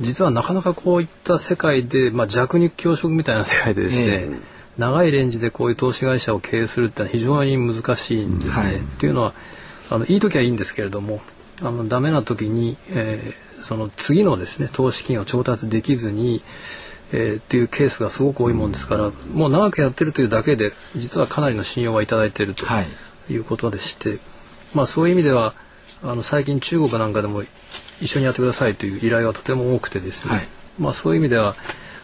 [0.00, 4.40] 実はなかなかこういった世界で、まあ、弱肉強食みたいな世界でですね、えー、
[4.76, 8.66] 長いレンジでこういう投資会社を経営するってのは非常に難しいんですね。
[8.66, 9.34] はい、っていうのは
[9.90, 11.20] あのいい時はいいんですけれども
[11.60, 16.42] あのダメな時に、えー、その次のですね投資金を調達できずに、
[17.12, 22.66] えー、っていうケースがすごく多いもんですから、もう長くやってるというだけで実はかなりの信用はいただいていると
[23.30, 23.36] い。
[23.36, 24.18] うことでして、はい、
[24.74, 25.54] まあ、そういう意味では
[26.02, 27.42] あの最近中国なんかでも
[28.00, 30.46] 一緒にやってくださいという依頼はとても多くてですね、はい、
[30.78, 31.54] まあ、そういう意味では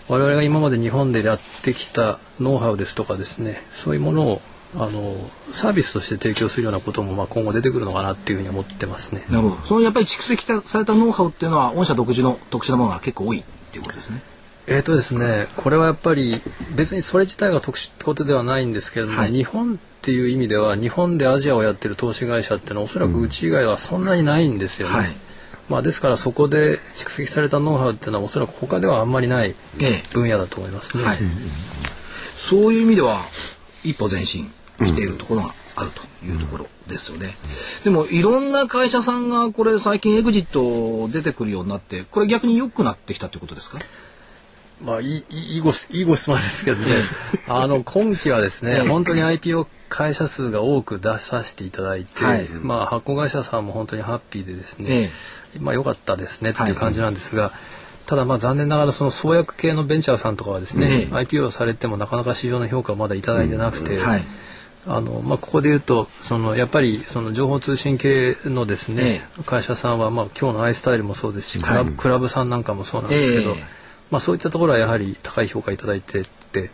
[0.08, 4.40] 我々が今まで日本でやってきたノウハウですとかですねそういうものを
[4.74, 5.14] あの
[5.52, 9.24] サービスとして提供するようなこともまあ今後出てくるのかなっていうふうに思ってますね。
[9.30, 9.62] なるほど。
[9.62, 14.20] そのやっぱり蓄積されたノウハウっていうのは御社独自の特殊なものが結構多いっていうことですね。
[14.66, 16.42] えーとですね、これはやっぱり
[16.76, 24.94] 別にそれ自体が特殊ってことではないんですけれども、はい、日本っていう意味では日本でアジアをやってる投資会社ってのはおそらくうち以外はそんなにないんですよね。
[24.94, 25.10] うんはい。
[25.68, 29.54] まあ、ですからそこで蓄積されたノウハウっていうのはおそらく他ではあんまりない
[30.14, 31.04] 分野だと思いますね。
[31.04, 31.18] はい、
[32.38, 33.20] そういう意味では
[33.84, 34.50] 一歩前進
[34.82, 37.34] しているところがあるというところですよね。
[37.84, 43.78] でもいろんな会社さんがこれ最近エグジット出てくるようになってこれ逆に良くなってきたということですか？
[44.80, 46.94] まあ、いいいいごいいご質問ですけどね。
[47.46, 55.10] あの今期はですね、本当に IPO 会社数が多く出させていただいて、はい、まあ、発行会社さんも本当にハッピーでですね、
[55.60, 57.52] まあ良かったですねっていう感じなんですが、はい、
[58.06, 64.24] ただまあ残念ながらその創薬系のベンチャーさんとかはですね、IPO されてもなかなか市場の評価をまだ頂いてなくて、はい、
[64.86, 73.56] あのまあ、ここで言うとそのやっぱりその情報通信系のですね、会社さんは、まあ、今日のアイスタイルもそうですし、クラブクラブさんなんかもそうなんですけど、
[74.10, 76.22] まあ、そういったところはやはり高い評価頂いて
[76.52, 76.70] て、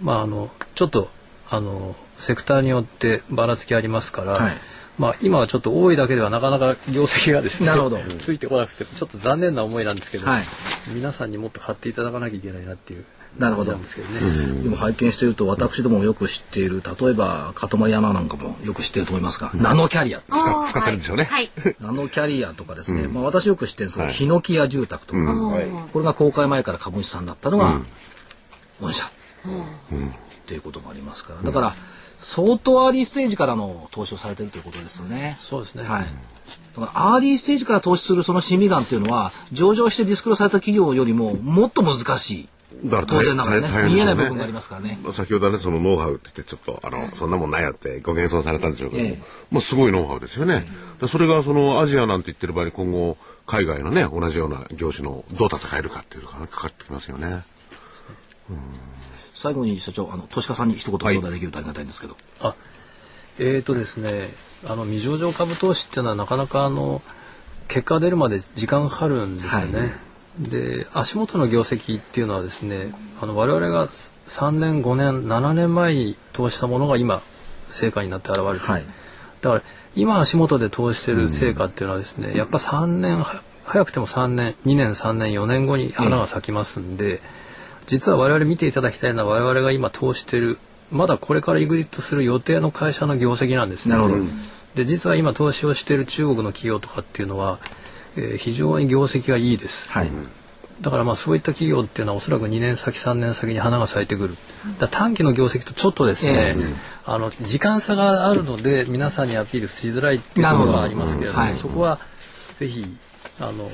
[0.00, 1.08] まあ、あのちょっと
[1.48, 4.56] あのセクターによってばらつきありますから、はい、
[4.98, 7.70] まあ、今はちょっと多いだけではなかなか業績がですね
[8.18, 10.42] ついてこなくてちょっと残念な思いなんですけど、はい、
[10.94, 13.04] 皆さんにもっと買っていただかなきゃいけないなっていう
[13.38, 13.74] なるほど。
[13.74, 14.62] ですけどね。
[14.62, 21.24] でも拝見していると私どもよく知っている例えばかとまりアナなんかもよく知っていると思いますが、ナノキャリア使使ってるんでしょうね。
[21.24, 25.20] はい、 ナノキャリアとかですね、まあ私よく知ってるんですけど、ヒノキ屋住宅とか、
[25.92, 27.80] これが公開前から株主さんだったのが
[28.80, 29.08] 御社、っ
[30.46, 31.42] ていうこともありますから。
[31.42, 31.74] だから。
[32.20, 35.36] 相当アーリーステージからの投資をされてるということですよね。
[35.40, 35.84] そうですね。
[35.84, 36.06] はい。
[36.76, 42.48] だからアーリーステージから投資するその心理眼っていうのは上場してディスクロされた企業よりももっと難しい。
[42.84, 44.98] だから当然ながらね、ね、見えない部分がありますからね。
[45.12, 49.18] 先ほどねそのノウハウって言ってちょっとあの、そんなもんないやってご謙遜されたんでしょうけど、ええ、
[49.50, 50.64] まあすごいノウハウですよね。
[51.00, 57.42] うん、それがそのアジアなんて言ってる場合に今後海外のね同じような業種のどう戦えるかっていうのがかかってきますよね。
[58.50, 58.90] うん
[59.40, 62.16] 最後に社長あの投資家さんに一言頂戴できるとありがたいんですけど。
[62.40, 62.54] あ
[63.38, 64.28] えーとですね
[64.68, 67.00] あの未上場株投資っていうのはなかなかあの
[67.68, 69.80] 結果が出るまで時間かかるんですよね。
[69.80, 77.22] はい、で足元の業績っていうのはですねあの我々が3年5年7年前に投資したものが今
[77.68, 78.84] 成果になって現れる、はい、
[79.40, 79.62] だから
[79.96, 83.24] 今足元で投資してる成果っていうのはですね、うん、やっぱ3年
[83.64, 87.20] 早くても3年2年3年4年後に花が咲きますんで、うん
[87.90, 90.58] 実は我々見ていただきたいのは我々が今投している
[90.92, 93.96] まだこれからイグリットする予定の会社の業績なんですね。
[94.76, 97.58] で実は今投資をしている中国の企業とかっていうのは、
[98.16, 99.90] えー、非常に業績がいいです。
[99.90, 100.10] はい、
[100.80, 104.36] だからまあそういった企業っていうのはおそらく2年先3年先に花が咲いてくる。
[104.78, 106.74] だ短期の業績とちょっとですね、えー、
[107.06, 111.98] あの時間差があるので皆さんにアピールしづらいっていうところがありますけれども、はい、そこは
[112.54, 112.84] ぜひ
[113.40, 113.68] あの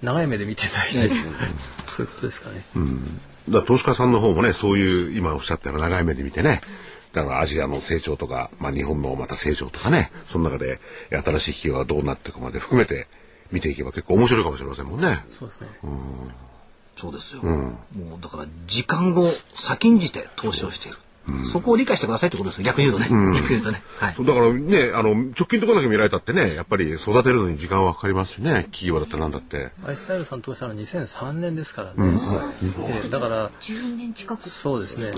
[0.00, 1.10] 長い目で見ていただきたい、
[1.86, 2.64] そういうことですかね。
[2.76, 6.60] うんだ投資家さんの方もね、そういう今おっしゃったような長い目で見てね、
[7.12, 10.78] だからアジアの成長とか、まあ、日本のまた成長とかね、その中で
[11.10, 13.08] 新しい企業がどうなっていくかまで含めて
[13.50, 15.18] 見ていけば結構面白いかもしれませんもんね。
[15.30, 15.68] そうですね。
[16.96, 17.78] そうですよ、も
[18.18, 20.98] うだから時間を先んじて投資をしている、
[21.52, 22.64] そこを理解してくださいってことですね。
[22.64, 29.70] 逆に言うとね、逆に言うとね、はい、だからね、あの、直近とこだけ見られたってね、やっぱり育てるのに時間はかかりますしね、企業だってなんだって。
[29.86, 32.18] アイスタイルさん投資したのは2003年ですからね、
[32.88, 34.48] ええだから10年近く。
[34.48, 35.12] そうですね。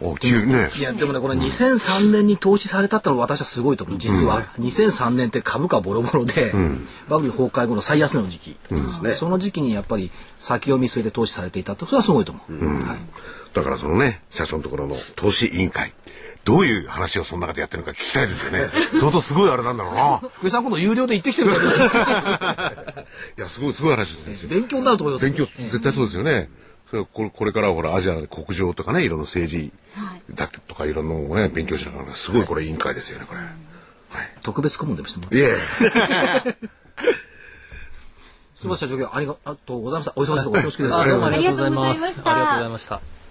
[0.00, 0.70] お、企業ね。
[0.78, 3.98] いやでもねこれ2003年に投資されたってのは私はすごいと思う。
[3.98, 6.52] 実は、2003年って株価ボロボロで、
[7.08, 8.56] バブル崩壊後の最安値の時期、
[9.14, 12.98] その時期にやっぱり先を見据えて投資されていたってそれはすごいと思う、はい
[13.54, 15.92] だからそのね、社長のところの投資委員会、
[16.44, 18.64] どういう話をその中でやってるのか聞きたいですよね。
[18.98, 20.20] 相当すごいあれなんだろうな。
[20.32, 21.62] 福井さん今度有料で行ってきてくれる
[23.38, 24.48] いや、すごい、すごい話ですよ。
[24.50, 26.50] 勉強になると思います勉強、絶対そうですよね。
[26.90, 29.72] それこれこれからはほら、アジアで国情とかね、いろんな政治
[30.34, 33.40] だとかいろんなのをね、勉強しながら、すごいこれ委員会ですよね、これ。
[33.40, 34.30] はい。
[34.42, 36.54] 特別顧問でもしてもらいえ。
[38.64, 39.34] すみません社長ありが
[39.66, 43.23] とうございましたお忙しいところ恐縮ですあどうもありがとうございまありがとうございますしたありがとうございました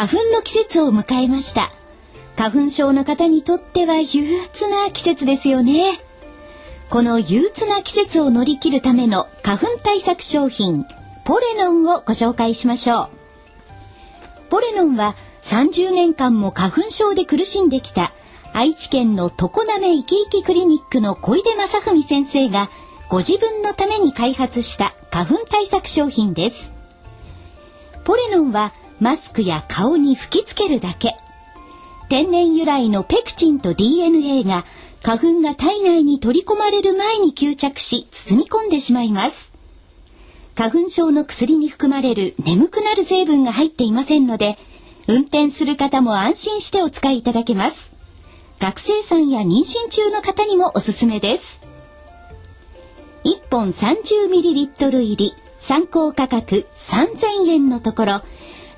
[0.00, 1.70] 花粉の季節を迎えました。
[2.34, 6.00] 花粉症の方にとっては憂鬱な季節ですよね。
[6.88, 10.86] この憂鬱な季節を乗り切るための花粉対策商品、
[11.26, 13.08] ポレノンをご紹介しましょう。
[14.48, 18.14] ポレノンは30年間も花粉症で苦しんできた
[18.54, 22.70] 愛知県の常滑いきいきクリニックの小出正文先生が
[23.10, 26.72] ご自分のために開発した花粉対策商品です。
[28.04, 31.16] ポレノンはマスクや顔に吹きつけるだけ。
[32.08, 34.64] 天然由来のペクチンと DNA が
[35.02, 39.50] 花粉が体内に取り込まれる前に吸着し包み込んでしまいます。
[40.54, 44.58] 花粉症の薬に含まれる眠くなる成分が入っていませんので、
[45.08, 47.90] 運転する方も安心してお使いいただけます。
[48.58, 51.60] 学生さんや妊娠中の方にもおすすめです。
[53.24, 58.22] 1本 30ml 入り参考価格3000円のところ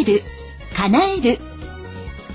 [0.03, 0.23] える、
[0.77, 1.39] 叶える。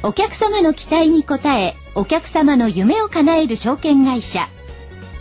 [0.03, 4.47] お客様の期待に応え、お客様の夢を叶える証券会社。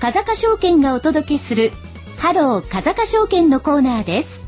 [0.00, 1.72] 風賀証券がお届けする、
[2.18, 4.44] ハロー風賀証券のコーナーです。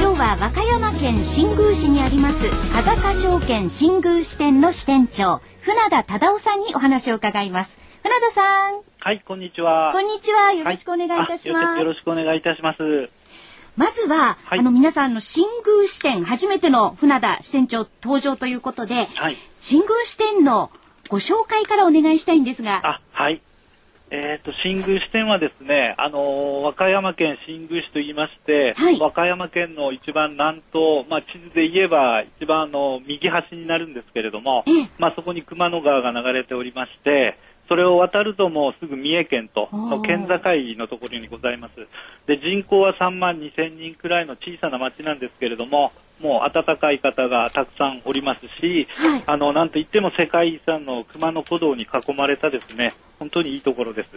[0.00, 7.76] 今日は和歌山県新宮市にあります、風賀証券新宮支店の支店長、船田忠夫さんにお話を伺います。
[8.02, 9.90] 船田さん、はい、こんにちは。
[9.92, 10.52] こんにちは。
[10.52, 11.78] よろしくお願いいたします。
[11.78, 13.10] あよろしくお願いいたします。
[13.78, 19.36] まずは、はいあの皆さんの新宮支店初めての船田支店長登場ということで、はい。
[19.60, 20.72] 新宮支店の
[21.08, 23.40] ご紹介からお願いしたいんですが、あ、はい。
[24.10, 40.38] えっ、と、新宮支店はですね、あのー和歌山県新宮市と言いまして、はい和歌山県の一番南東、まあ、地図で言えば一番あの右端になるんですけれども、ええまあ、そこに熊野川が流れておりまして、それを渡るともうすぐ三重県との県境
[40.78, 41.86] のところにございます。
[42.26, 54.16] で、人口は3万2千人くらいの小さな町なんですけれども、もう温かい方がたくさんおりますし、はいあの、なんといっても世界遺産の熊野古道に囲まれたですね、本当にいいところです。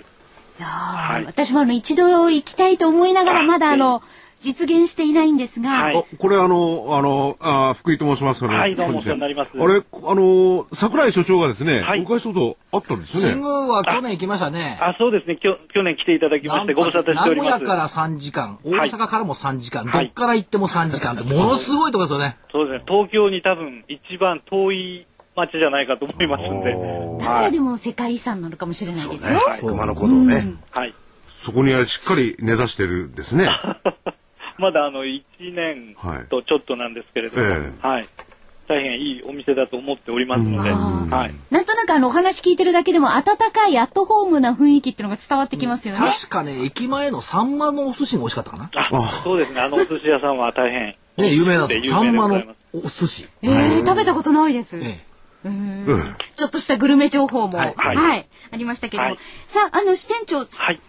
[0.59, 4.03] いやーはい私もあの一度行きたいと思いながらあまだあの
[4.41, 8.43] 実現していないんですが、はいあこれあの、あの、あ福井と申します。
[8.45, 13.35] はいどうもお世話になりますあれ、あの、桜井所長がですね、はいお伺いしたことあったんですよ新ね。
[13.35, 14.77] 宮は去年行きましたね。
[14.81, 17.51] あ、そうですね、きょ去年来ていただきましてご無沙汰しております。
[17.51, 22.37] 名古屋から3時間、大はい阪からも3時間、はいどっから行っても3時間って、ものすごいところですよね。
[22.51, 27.19] そうですね、東京に多分一番遠い町じゃないかと思いますんで。
[27.23, 29.33] だからでも世界遺産なのかもしれないですよ。
[29.33, 30.55] ね、熊野古道ね。
[30.71, 30.93] はい。
[31.41, 33.47] そこにはしっかり根ざしてるんですね。
[34.61, 35.21] まだあの1
[35.53, 35.95] 年
[36.29, 38.07] とちょっとなんですけれども、はいえはい。
[38.67, 41.33] 大変いいお店だと思っておりますので、はい。
[41.49, 45.99] なんとなくあのお話聞いてるだけでも温かいアットホームな雰囲気っていうのが伝わってきますよね。
[45.99, 48.69] 確かね、駅前のサンマのお寿司が美味しかったかな？
[48.73, 49.59] あ、そうですね。
[49.59, 50.95] あのお寿司屋さんは大変。
[51.17, 51.83] ね、有名なんで。
[51.89, 53.27] サンマのお寿司。
[53.41, 54.79] えー、食べたことないです。
[54.79, 54.99] え
[55.43, 56.15] うん。
[56.35, 59.09] ちょっとしたグルメ情報も、ははいい、はいありましたけども。
[59.09, 60.79] はいさあ、あの支店長、3はい。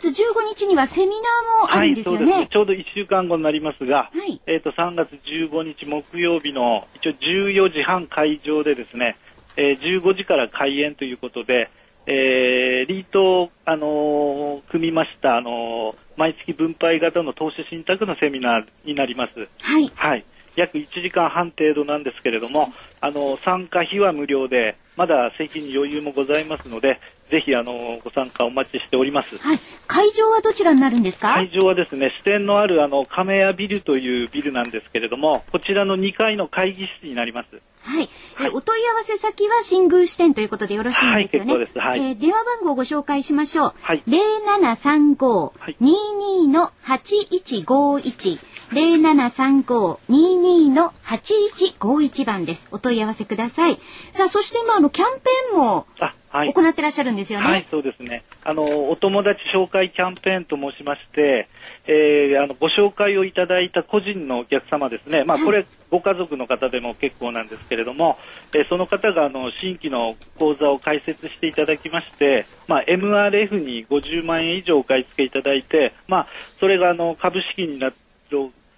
[0.00, 0.12] 月15
[0.48, 2.48] 日にはセミナーもあはい、るんですよそうですね。
[2.50, 9.16] ちょうど1週間後になりますが、はいえっ、と、3月15日木曜日の、一応14時半会場でですね、
[9.56, 11.70] えー15時から開演ということで、
[12.06, 19.48] えーリートを、あのー組みました、あのー毎月分配型の投資信託のセミナーになります。
[19.60, 19.90] はい。
[19.94, 20.24] はい。
[20.56, 26.98] 約1時間半程度なんですけれども、あの、参加費は無料で、まだ席に余裕もございますので、
[27.30, 29.36] ぜひ、あの、ご参加お待ちしております。
[29.38, 29.58] はい。
[29.88, 31.34] 会場はどちらになるんですか？
[31.34, 37.60] 会場はですね、支店のある、あの、亀屋ビルというビルなんですけれども、こちらの2階の会議室になります。
[37.84, 38.08] はい。
[38.40, 41.52] えお問い合わせ先は新宮支店ということでよろしいんですよね？
[41.54, 43.74] はい結構ですはいえー電話番号をご紹介しましょう。
[43.80, 48.38] はい0735-22の8151。
[48.72, 52.66] 0735-22の8151番です。
[52.72, 53.78] お問い合わせください。
[54.12, 56.14] さあ、そして今、あの、キャンペーンもあ、はい。
[56.44, 57.46] 行ってらっしゃるんですよね。
[57.46, 58.22] はい、そうですね。
[58.44, 61.48] あの、お友達紹介キャンペーンと申しまして、
[61.86, 65.24] えーあの、ご紹介をいただいた個人のお客様ですね。
[65.24, 68.18] まあ、これ、ご家族の方でも結構なんですけれども、
[68.54, 76.26] えーその方が、あの、新規の口座を開設していただきまして、まあ、MRF に50万円以上お買い付けいただいて、まあ、
[76.58, 77.92] それが、あの、株式にな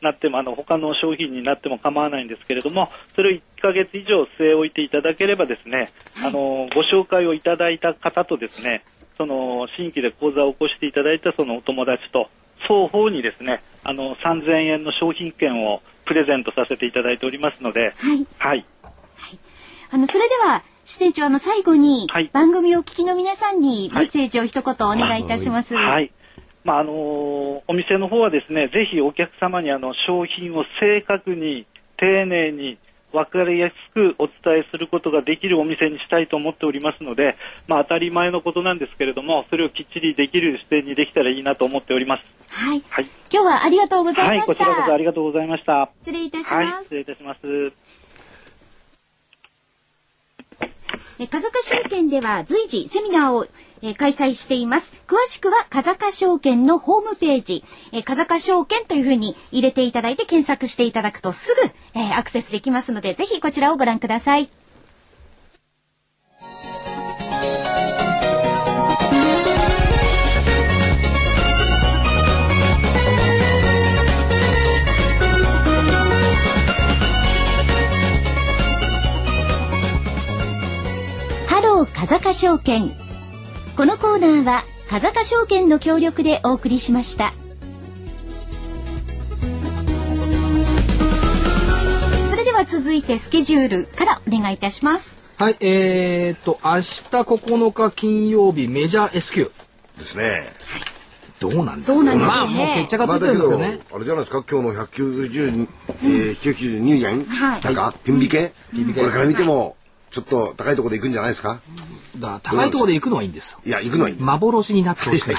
[0.01, 5.91] なっても、あの、他の商品になっても構わないんですけれども、それを1ヶ月以上据え置いていただければですね、
[6.25, 8.85] あの、ご紹介をいただいた方とですね、
[9.17, 12.29] その、新規で講座を起こしていただいたそのお友達と、
[12.63, 18.27] 双方にですね、あの、3000円の商品券をプレゼントさせていただいておりますので、はい。
[18.39, 18.65] はい。
[19.91, 25.75] あの、それでは、支店長、あの、最後に、はい番組をお聞きの皆さんにメッセージを一言お願いいたします。
[25.75, 26.11] はい。
[26.69, 32.77] まあ、あのーお店の方はですね、ぜひお客様にあの、商品を正確に、丁寧に、
[33.11, 42.25] 分かりやすくお伝えすることができるお店にしたいと思っておりますので、まあ、当たり前のことなんですけれども、それをきっちりできる視点にできたらいいなと思っております。
[42.51, 42.83] はい。
[42.91, 43.07] はい。
[43.33, 44.53] 今日はありがとうございはい、ました。
[44.53, 45.91] こちらこそありがとうございました。
[46.03, 46.83] 失礼いたしはい、ます。
[46.85, 47.41] 失礼いたします。
[51.18, 53.47] え風賀証券では随時セミナーを、
[53.81, 54.92] え開催しています。
[55.07, 61.55] 詳しくは風賀証券のホームページ、えー風賀証券というふうに入れていただいて検索していただくとす
[61.94, 64.49] ぐ、えアクセスできますので、ぜひこちらをご覧ください。
[82.01, 82.93] 風賀証券。
[83.77, 87.33] このコーナーは風賀証券の協力でお送りしました。
[92.31, 95.17] それでは続いてスケジュールからお願いいたします。
[95.39, 96.81] はい、えー、っと、明日
[97.11, 99.51] 9日金曜日メジャー S q
[99.99, 100.45] ですね。
[101.41, 103.81] どうなんですかどうなんでしょうねまあもう決着がついてるんですけどね。
[103.93, 105.69] あれじゃないですか、今日の190、
[106.05, 108.53] えー、192円、はいなんか、ピン引け、
[108.95, 109.77] これから見ても、
[110.11, 111.61] ちょっと高いところで行くんじゃないですか？
[112.16, 113.59] だ高いところで行くのはいいんですよ。
[113.64, 114.27] いや、行くのはいいんです。
[114.27, 115.37] 幻になってほしくない。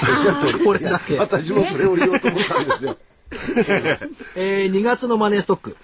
[0.64, 1.18] これだけ。
[1.18, 2.98] 私もそれを言おうと思ったんですよ。
[4.36, 5.78] えー、2月のマネーストック、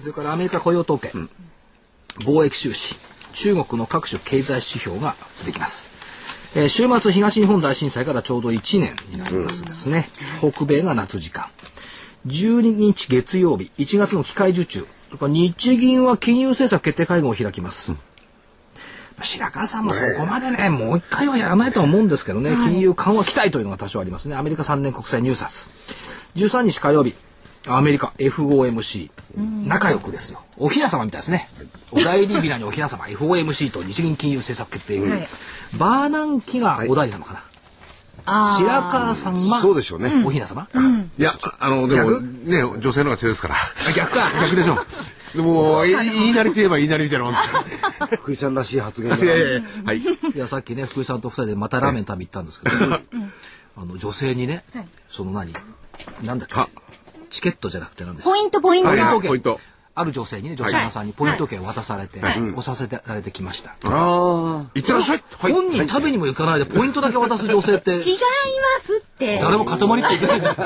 [0.00, 1.12] それからアメリカ雇用統計、
[2.20, 2.96] 貿易収支、
[3.32, 5.88] 中国の各種経済指標が出てきます。
[6.54, 10.10] えー週末東日本大震災からちょうど1年になりますですね。
[10.40, 11.46] 北米が夏時間。
[12.26, 14.86] 12日月曜日、1月の機械受注。
[15.22, 17.92] 日銀は金融政策決定会合を開きます。
[17.92, 18.09] まあ
[19.22, 24.36] 白川さんもそこまでね、もう一回はやらないとは思うんですけどね、金融緩和期待というのが多少ありますね。
[24.36, 25.70] アメリカ3年国債入札。
[26.36, 27.14] 13日火曜日、
[27.66, 29.10] アメリカ FOMC。
[29.66, 30.42] 仲良くですよ。
[30.56, 31.48] おひな様みたいですね。
[31.92, 35.00] お代理ビラにおひな様、FOMC と日銀金融政策決定。
[35.78, 37.44] バーナンキがお代理様かな。
[38.26, 40.22] 白川さんは、そうでしょうね。
[40.24, 40.68] おひな様、
[41.18, 42.22] いや、あの、でも、逆？
[42.44, 43.54] ね、女性の方が強いですから。
[43.54, 43.58] あ
[43.96, 44.30] 逆か。
[44.42, 44.74] 逆でしょ。
[44.74, 44.80] で
[45.38, 47.64] も、い言いなりといえば言いなりみたいなもんですか
[48.00, 48.06] ら。
[48.16, 49.98] 福井さんらしい発言だいやいやいやはい。
[49.98, 50.04] い
[50.34, 53.00] や、さっきね、福井さんと二人でまたラーメン食べ行ったんですけど、あ
[53.84, 54.64] の、女性にね、
[55.08, 55.52] その何、
[56.22, 56.54] なんだっけ、
[57.30, 58.88] チケットじゃなくて何ですポイントポイント。
[58.88, 59.60] はいポイントポイント。
[60.00, 63.76] ある女性にね、女子アナさんにポイント券を渡されて、押させられてきました。
[63.84, 65.22] あいってらっしゃい。
[65.38, 65.52] はい。
[65.52, 68.06] 本人食べにも行かないでポイントだけ渡す女性って、違いま
[68.80, 69.38] すって。
[69.38, 70.62] 誰も塊って言ってないんだって、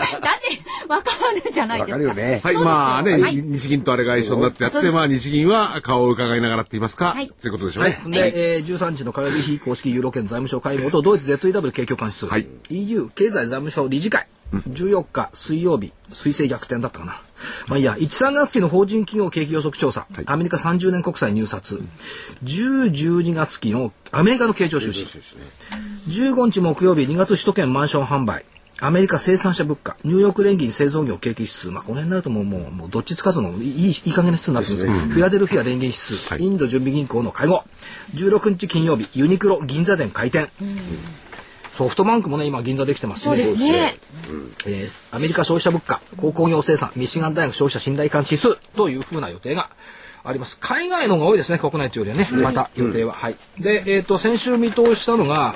[0.89, 1.11] わか
[1.45, 1.95] るじゃないですか。
[1.95, 2.41] かるよね。
[2.43, 8.31] はい、まあね、はい日銀とあれが一緒になってやって、まあ日銀は顔を伺いながらって言いますか、はいということでしょうはいね。。
[8.31, 17.23] で、えー、13日の火曜日非公式ユーロ圏財務省会合とドイツ ZEW 景況監視数、はい EU 経済財務省理事会、14日水曜日、水星逆転だったかな。
[17.69, 21.83] まあいいや、1、3月期の法人企業景気予測調査、アメリカ30年国債入札、
[22.45, 25.07] 10、12月期のアメリカの経常収支、
[26.09, 28.45] 15日木曜日2月首都圏マンション販売、
[28.81, 36.43] アメリカ生産者物価、ニューヨーク連銀製造業景気指数、まあ、この辺になるともう、もう、もうどっちつかずのいい、いいいい加減な指数になってるんですけど、フィラデルフィア連銀指数、はい。
[36.43, 37.65] インド準備銀行の会合、
[38.15, 40.49] 16日金曜日、ユニクロ銀座店開店。
[41.77, 43.97] ソフトバンクもね、今銀座できてますしそうですね。
[44.67, 49.71] えーアメリカ消費者物価、鉱工業生産、ミシガン大学消費者信頼感指数というふうな予定が
[50.25, 50.57] あります。
[50.61, 53.13] 海外の方が多いですね、国内というよりはね、また予定は。
[53.13, 53.37] はい。
[53.59, 55.55] で、えっ、と、先週見通したのが、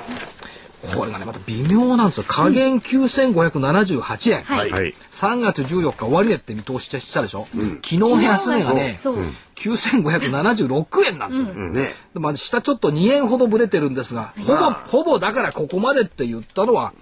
[0.95, 2.23] これがね、また微妙なんですよ。
[2.27, 4.43] 下限9578円。
[4.43, 4.71] はい。
[4.71, 4.93] はい。
[5.11, 9.17] 3月14日終値って見通ししたでしょ、昨日の安値がね、そう。
[9.55, 11.53] 9576円なんですよ。
[11.53, 11.89] ね。
[12.13, 16.93] でまあ、下ちょっと2円ほどぶれてるんですが、ほぼ、ほぼだからここまでって言ったのは、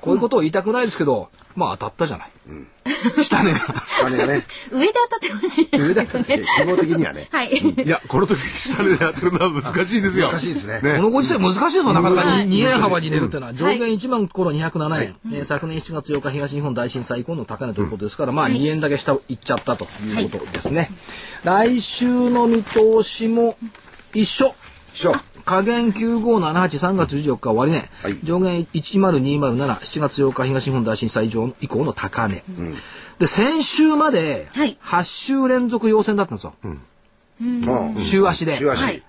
[0.00, 1.28] こういうことを言いたくないですけど、
[1.58, 2.30] まあ当たったじゃない。
[3.22, 3.58] 下値が。
[4.02, 4.44] 金がね。
[4.72, 7.28] 上で当たってほしいです上だったって、基本的にはね。
[7.30, 7.50] はい。
[7.50, 10.28] いや、この時下値でやってるのは難しいですよ。
[10.28, 10.80] 難しいですね。
[10.96, 13.54] このご時世難しいですよ、なかなかはい 2, 円幅に入れるっていうのは。
[13.54, 15.16] 上限1万頃207円。
[15.32, 20.90] えー昨年7月8日東日本大震災以降の高値ということですから、まあ2円だけ下いっちゃったということですね。
[21.44, 23.56] 来週の見通しも
[24.14, 24.54] 一緒。
[24.94, 25.12] 師匠。
[25.48, 32.44] 下限95783月14日終値、はい上限10207、7月8日東日本大震災以上以降の高値。
[33.18, 36.54] で、先週まではい8週連続陽線だったんですよ。
[36.64, 37.96] うん。
[38.02, 38.56] 週足で。
[38.56, 39.02] 週足はい。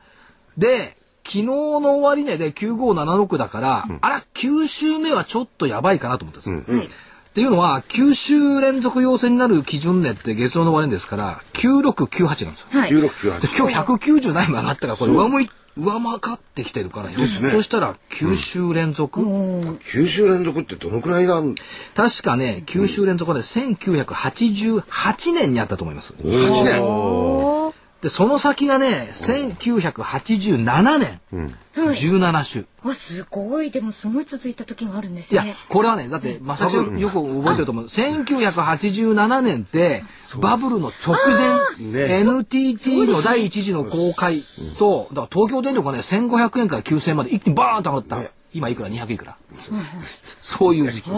[0.58, 6.78] で、昨日の終値で9576だから、あら、9週目はちょっとやばいかなと思ったんですよ。
[6.78, 6.88] はい。
[6.88, 12.68] っていうのは、9週連続陽線になる基準値って月曜の終値ですから、9698なんですよ。
[12.72, 12.90] はい。
[12.90, 13.48] 9698で。
[13.58, 21.56] 今日190何も上がったから、これ上向い、上回ってきてるから、ひょっとしたら9週連続、9週連続ってどのくらいなん？
[21.96, 26.14] 確かね、9週連続で1988年にあったと思います。
[26.14, 27.59] ?8 年。
[28.02, 31.20] で、その先がね、1987年、
[31.76, 32.66] 17週。
[32.86, 33.72] あ、すごい。
[33.72, 37.86] でも、すごい続いた時があるんですいやね。、これはね、だって、まさしくよく覚えてると思う。
[37.86, 40.04] 1987年って、
[40.40, 41.18] バブルの直
[41.78, 44.38] 前、ね NTT の第一次の公開
[44.78, 48.32] と、だから東京電力がね、1500円から9000円まで一気にバーンと上がった。
[48.54, 49.38] 今いくら ?200 いくら？
[50.42, 51.10] そういう時期。
[51.10, 51.14] ち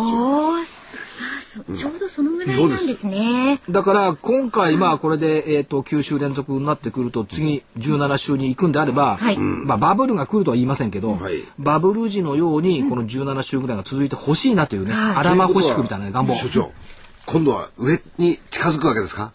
[1.86, 3.60] ょうどそのぐらいなんですね。
[3.70, 16.36] だから今回まあこれで、えー、と9週連続になってくると次17週に行くんであれば、はいまあ、バブルが来るとは言いませんけど、はいバブル時のようにこの17週ぐらいが続いてほしいなというね、はいあらま欲しくみたいなね願望。
[16.36, 16.72] 所長、
[17.26, 19.34] 今度は上に近づくわけですか？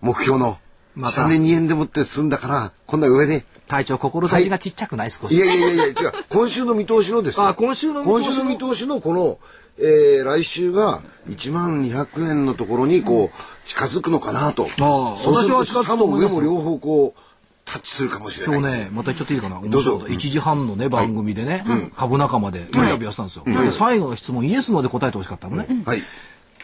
[0.00, 0.58] 目標の。
[0.94, 3.42] また下で2円でもって済んだから、今度は上に。
[3.66, 5.10] 体調志がちっちゃくない？
[5.10, 5.34] 少し。
[5.34, 5.94] いやいやいやいや、違う。
[6.30, 8.44] 今週の見通しのですよあ今週の見通しの？
[8.44, 9.38] 今週の見通しのこの、
[9.78, 14.68] えー、来週が1万200円のところにこう、近づくのかなと。
[14.80, 17.20] ああ私は近づく下もも両方こう、
[17.64, 18.60] タッチするかもしれない。
[18.60, 19.58] 今日ね、また言っちゃっていいかな？
[19.60, 20.12] 面白かった。
[20.12, 21.64] 1時半のね、番組でね、
[21.96, 23.44] 株仲間でインタビューやってたんですよ。
[23.44, 25.66] で最後の質問、イエスノーで答えてほしかったのね。
[25.84, 26.02] はい。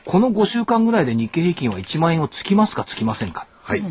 [0.04, 3.46] この5週間ぐらいで日経平均は1万円をつきますかつきませんか？
[3.64, 3.82] はい。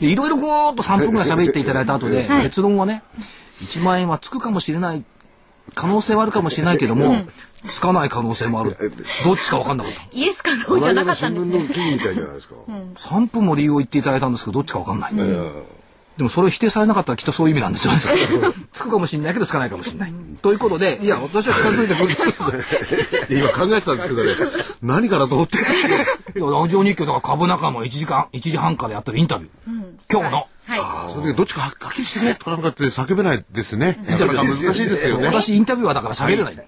[0.00, 3.02] でいろいろこーっと3分ぐらい喋っていただいた後で、結論はね、
[3.62, 5.04] 1万円はつくかもしれない、
[5.74, 7.24] 可能性はあるかもしれないけども、
[7.66, 8.76] つかない可能性もある。
[9.24, 10.02] どっちか分かんなかった。
[10.12, 11.62] イエスかノーじゃなかったんです新聞ね。
[11.62, 12.54] の記事みたいじゃないですか。
[12.96, 15.12] 3分も理由を言っていただいたんですけど、どっちか分かんない。
[16.16, 17.94] でもそれを否定されなかったらきっとそういう意味なんですよ。
[18.72, 20.12] つくかもしれないけどつかないかもしれない。
[20.42, 23.26] ということで、いや、私は近づいてくるんです。
[23.30, 24.30] 今考えてたんですけどね、
[24.82, 25.58] 何かなと思って。
[25.58, 29.84] いや、ラジオ日経だから株仲間1時間、1時半からやってるインタビュー。
[30.10, 30.46] 今日の。
[30.66, 33.98] はそれでどっちかはっきりしてくれとかなんかって叫べないですね。
[34.08, 35.26] なかなか難しいですよね。
[35.26, 36.66] 私インタビュアーだから喋れない。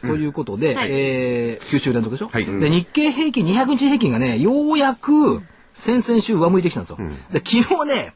[0.00, 5.42] ということで、はいえー、9週連続でしょ、はいで、日経平均、200日平均がね、ようやく
[5.82, 6.98] 先々週上向いてきたんですよ。
[7.32, 8.14] で、昨日ね、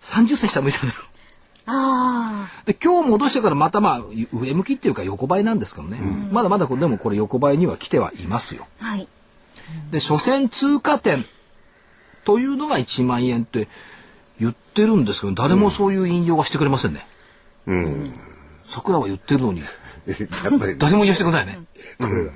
[0.00, 0.92] 30銭下向いたのよ。
[0.92, 0.96] い。
[1.66, 4.02] あで、今日戻してからまたまあ、
[4.32, 6.00] 上向きっていうか横ばいなんですけどね。
[6.32, 8.66] まだまだこれでもこれ横ばいには来てはいますよ。
[8.80, 8.84] あ。
[8.84, 9.06] はい。
[9.92, 11.24] で、所詮通過点
[12.24, 13.68] というのが1万円って
[14.40, 17.06] 言ってるんですけど、誰もそういう引用はしてくれませんね。
[17.68, 18.12] うん。
[18.66, 21.60] 桜は言ってるのに、 やっぱり、誰も言わせてくれないね。
[22.00, 22.30] これ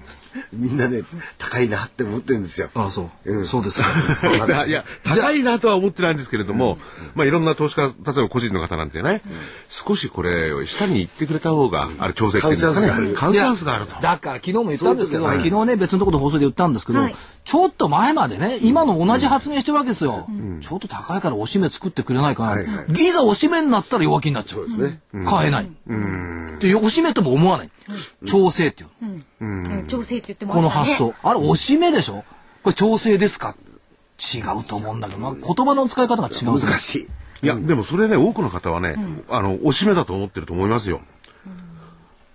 [0.53, 1.03] みんなね
[1.39, 2.71] 高いなって思ってるんですよ。
[2.75, 3.47] あそう、うん。
[3.47, 3.89] そうですか
[4.47, 6.79] いやいや、高いなとは思ってないんですけれども、
[7.15, 9.23] まあいろんな投資家、例えば個人の方なんてね、
[9.69, 13.87] 少しこれ、下に行ってくれた方が、あれ調整っていうんですかね、買うチャンスがある。
[13.87, 14.01] と。
[14.01, 17.15] だから昨日も言ったんですけど、昨日ね、別のところで放送で言ったんですけど、はい
[17.49, 20.27] ちょっと前までね、今の同じ発言してるわけですよ。
[20.61, 22.51] ちょっと高いからおしめ作ってくれないかな。
[22.51, 24.69] はいはいいざおしめになったら弱気になっちゃう。
[24.69, 25.25] そうですね。
[25.25, 25.71] 買えない。
[26.61, 27.71] で、おしめとも思わない。
[28.27, 28.91] 調整っていう。
[29.41, 31.15] うん調整って言ってもこの発想。
[31.23, 32.23] あれ、おしめでしょ？
[32.65, 33.57] これ調整ですか？
[34.21, 36.61] 違うと思うんだけど、まあ、言葉の使い方が違う。
[36.61, 37.09] 難しい。
[37.45, 38.97] いや、でもそれね、多くの方はね、
[39.31, 41.01] あの、おしめだと思ってると思いますよ。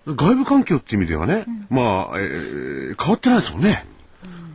[0.07, 3.85] 外部環境っていう意味ではね、まあ、えー変わってないですもんね。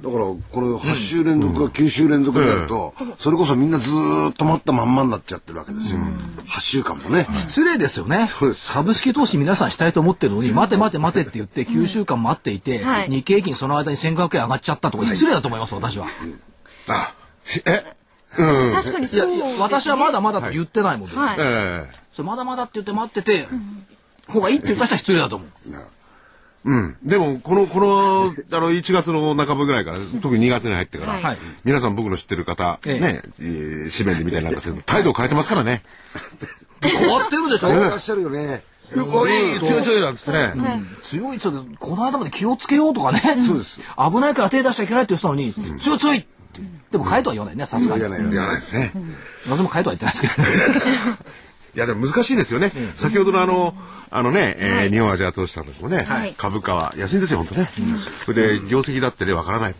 [0.02, 6.00] だからこれ8週連続が9週連続になると、それこそみんなずーっと待ったまんまになっちゃってるわけですよ。
[6.46, 7.26] 8週間もね。
[7.32, 8.72] 失礼ですよねそうです。
[8.72, 16.06] 株式投資皆さんしたいと思ってるのに、待て待て待てって言って9週間待っていて、はい日経平均その間に1500円上がっちゃったとか、失礼だと思います、私は。
[16.88, 17.14] あ、
[17.66, 17.84] え、
[18.38, 18.72] うん。
[18.74, 21.18] 確かにいや、そうです、ね、いや私はまだまだと言ってないもんです。
[21.18, 23.46] はいえそれまだまだって言って待ってて、
[24.28, 25.48] 方がいいって言った人は失礼だと思う。
[26.66, 26.96] えうん。
[27.02, 35.82] でも、この、この、あの、1月の半ばぐらいから、特に2月に入ってから、はいはい皆さん僕の知ってる方、ええね、えー紙面で見たりなんかすると、態度を変えてますからね。
[36.82, 37.70] 変わってるでしょ？
[37.70, 38.62] いらっしゃるよね。
[38.94, 39.30] 強い
[39.82, 40.54] 強いなんつってね。
[41.02, 43.20] 強い強いこの間まで気をつけようとかね。
[43.46, 46.28] そうです危ないから手出しちゃいけないって言ってたのに、強い強いって。
[46.92, 48.00] でも変えとは言わないね、さすがに。
[48.00, 48.92] 言わない言わないですね。
[49.48, 50.48] 私も変えとは言ってないですけど。
[51.78, 52.72] いや、でも難しいですよね。
[52.96, 53.72] 先ほどのあの、
[54.10, 57.68] あのね、えーはい日本アジア投資さんたちもね、はい株価は安いんですよ、本当ね。
[58.24, 59.74] それで、業績だってね、わからない。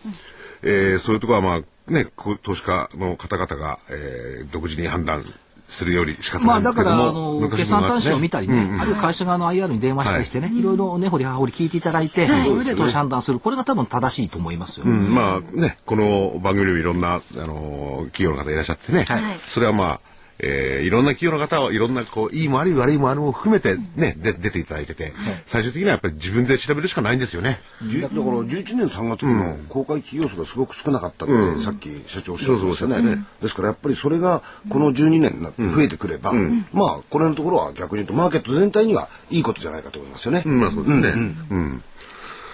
[0.63, 2.07] えーそういうところはまあ、ね、
[2.41, 5.25] 投資家の方々が、えー独自に判断
[5.67, 6.95] するより仕方まないんですけども。
[6.95, 13.39] あだから、あの、昔決算端子を見たりね、うんうんあるいは会社側の IR に電話したりしてね、いろいろ根掘り葉掘り聞いていただいて、それで投資判断する。
[13.39, 14.85] これが多分正しいと思いますよ。
[14.87, 19.99] うんまあね、この番組にもいろんな、あのー企業の方いらっしゃってね、はいそれはまあ、
[20.39, 25.13] えーいろんな企業の方をいろんなこういいもあり悪いもあるも含めてね、で出ていただいてて、
[25.45, 27.59] 最終的にはやっぱり自分で調べるしかないんですよね。
[27.81, 33.25] だから11年3月期の公開企業数がすごく少なかったって、さっき社長おっしゃってましたよね。
[33.41, 36.33] ですからやっぱりそれがこの12年になって増えてくれば、
[36.73, 40.43] まあこれのところは逆に言うとマーケット全体にはいいことじゃないかと思いますよね。
[40.45, 41.09] うん、まあそうですね。
[41.51, 41.83] うん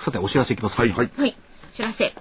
[0.06, 0.84] さて、お知らせいきますか。
[0.84, 0.92] はい。
[0.92, 1.36] はい。
[1.74, 2.14] お知らせ。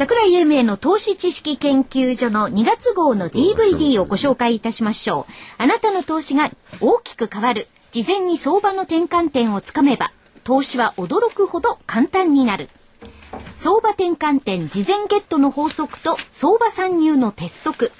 [0.00, 5.32] 桜井英明の投資知識研究所の2月号の DVD をご紹介いたしましょう。
[5.58, 7.68] あなたの投資が大きく変わる。
[7.92, 10.10] 事前に相場の転換点をつかめば、
[10.42, 12.70] 投資は驚くほど簡単になる。
[13.56, 17.92] 相場転換点事前ゲットの法則と相場参入の鉄則。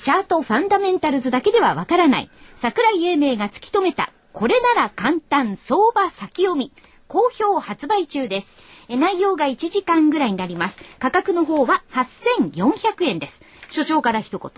[0.00, 2.30] チャートファンダメンタルズだけではわからない。
[2.56, 4.10] 桜井英明が突き止めた。
[4.32, 6.72] これなら簡単相場先読み。
[7.08, 8.69] 好評発売中です。
[8.90, 10.80] え内容が1時間ぐらいになります。
[10.98, 13.40] 価格の方は8400円です。
[13.70, 14.50] 所長から一言。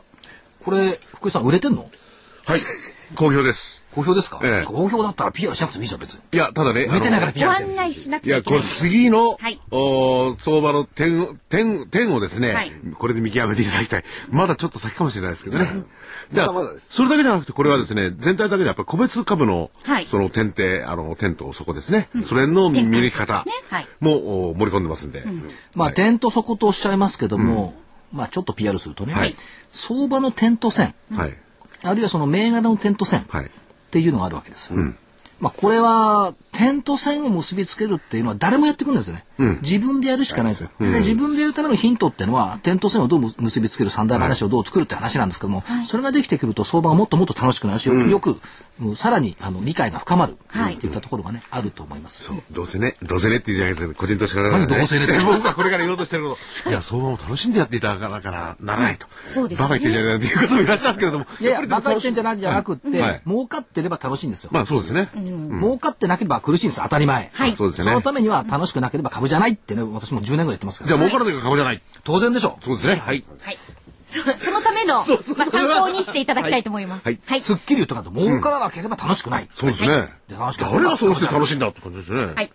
[0.64, 1.91] これ、福井さん、売れてんの？
[2.47, 2.61] はい。
[3.14, 3.82] 好評です。
[3.95, 4.64] 好評ですか、ええ。
[4.64, 6.20] 好評だったら PR しなくてもいいじゃん、別に。
[6.32, 8.61] いや、ただね、売れてないから PR ご案内しなくいや、これ。
[8.61, 9.61] 次の、はい。
[9.70, 12.72] おー相場の点、点、点をですね、はい。
[12.99, 14.05] これで見極めていただきたい。
[14.30, 15.66] まだちょっと先かもしれないですけどね。
[16.32, 16.88] じゃあまだまだです。
[16.90, 20.07] それだけじゃなくて、これはですね、全体だけでやっぱり個別株の、はい。
[20.07, 22.09] その点って、あの、点とそこですね。
[22.22, 23.45] それの見抜き方
[24.01, 25.24] も、お盛り込んでますんで。
[25.74, 27.74] まあ、点と底とおっしゃいますけども、
[28.12, 29.36] まあ、ちょっと PR するとね、はい。
[29.70, 31.36] 相場の点と線、はい。
[31.84, 33.51] あるいはその銘柄の点と線、はい。
[33.93, 34.78] っていうのがあるわけですよ。
[35.38, 39.24] まあこれは点と線を結びつけるっていうのは誰もやってくるんですよね。
[39.62, 40.70] 自分でやるしかないんですよ。
[40.78, 48.38] で自分でやるためのヒントっていうのは点と線をどうむ結びつける三大の話をどう作るって話なんですけども、それができてくると相場がもっともっと楽しくなるし、よく
[48.78, 52.22] もうさらにあの理解が深まるはいっていったところがね、あると思います。
[52.22, 56.70] そう、どうせね、どうせねって言うじゃないですか、個人投資家の方が何どうせね僕がこれから言おうとしてること。
[56.70, 59.07] いや、相場も楽しんでやっていただかなからならないと。
[59.24, 61.26] そうですねバカ言ってんじゃないっていう方もいらっしゃるけれども。
[61.40, 64.50] いやいや、バカ言ってんじゃなじゃなくって、はい儲かってれば楽しいんですよ。
[64.53, 65.09] まあそうですね。
[65.14, 67.30] 儲かってなければ苦しいんです当たり前。
[67.32, 68.03] はいそうですよねその。
[68.03, 70.88] ためには楽しくなければ株じゃないってね、私も10年ぐらい言ってますから。
[70.88, 71.82] じゃあ儲からないから株じゃない。
[72.05, 72.97] 当然でしょそうですね。
[72.97, 73.24] はい。
[73.40, 73.59] はい。
[74.07, 74.97] そそのための、
[75.38, 77.05] まあ、参考にしていただきたいと思います。
[77.07, 77.40] はいはい。
[77.40, 79.49] すっきり言うとかと儲からなければ楽しくない。
[79.53, 80.09] そうですね。
[80.28, 82.26] で楽しく誰がそうして楽しいんだって感じですね。
[82.34, 82.53] はい。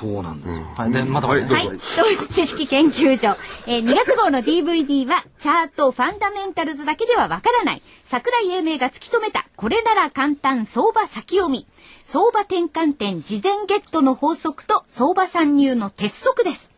[0.00, 0.64] そうなんですよ。
[0.74, 1.68] はい、で、まだまだね、はい。
[1.68, 3.36] 投資知識研究所。
[3.66, 7.82] えー2月号の DVD は、チャート、ファンダメンタルズだけではわからない。
[8.04, 11.66] 桜井英明が突き止めた、これなら簡単相場先読み。
[12.06, 16.72] 相場転換点事前ゲットの法則と相場参入の鉄則です。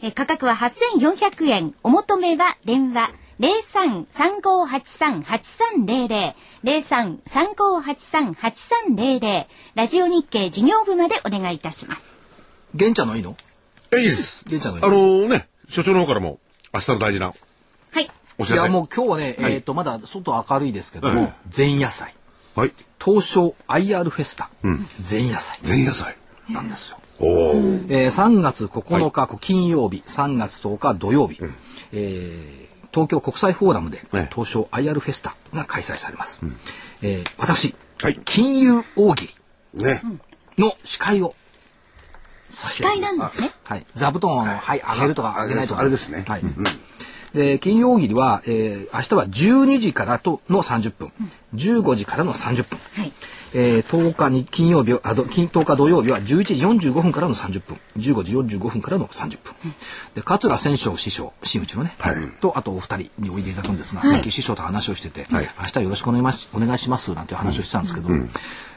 [0.00, 1.74] えー価格は8400円。
[1.82, 3.10] お求めは電話。
[3.40, 12.17] 03-3583-8300 03-3583-8300ラジオ日経事業部までお願いいたします。
[12.74, 13.36] 玄ちゃんのいいの？
[13.92, 14.44] え、いいです。
[14.46, 14.86] 玄ちゃんの？
[14.86, 16.38] あのね、所長の方からも、
[16.74, 18.10] 明日の大事なはい。
[18.38, 18.62] お知らせ。
[18.62, 22.14] いやもう今日はね、はいえっ、とまだ外明るいですけども、はい前夜祭
[22.54, 22.72] はい。
[23.02, 26.16] 東証 IR フェスタ、前夜祭前夜祭。
[26.50, 26.98] なんですよ。
[27.20, 27.30] おお。
[27.88, 31.38] えー3月9日、金曜日3月10日土曜日、
[31.92, 36.40] えー東京国際フォーラムでね東証 IR フェスタが開催されます、
[37.02, 39.34] えー私、はい金融大喜
[39.74, 40.00] 利ね。
[40.56, 41.34] の司会を
[42.66, 43.50] 司会なんですね。
[43.64, 45.80] はい、座布団を、はい、上げるとかあ上げないとか。
[45.80, 46.08] あれです。
[46.08, 46.24] ね。
[46.26, 46.42] はい。
[47.34, 51.12] で金曜大喜利は、えー明日は12時からとの30分、
[51.54, 53.12] 15時からの30分、はい。
[53.54, 56.24] えー、10日に金曜日はあど金10日土曜日は11
[56.80, 57.78] 時45分からの30分。
[57.96, 59.54] 15時45分からの30分、
[60.14, 61.94] で桂千章師匠真打ちのね、
[62.40, 68.08] とあとお二人においでいただくんですが、さっき師匠と話をしてて、明日よろしくお願いしお願いしますなんていう話をしてたんですけど、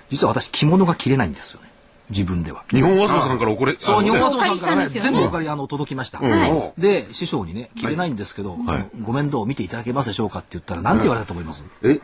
[0.09, 1.70] 実は私着物が着れないんですよね
[2.11, 2.63] 自分では。
[2.69, 6.19] 日本和装さんから怒れ、そう、日本放送さんからね、全部お借りあの届きました。
[6.19, 6.47] は
[6.77, 8.57] いで、師匠にね、着れないんですけど、
[9.01, 11.99] ご面倒を見ていただけますでしょうかって言ったら、なんて言われたと思います、え？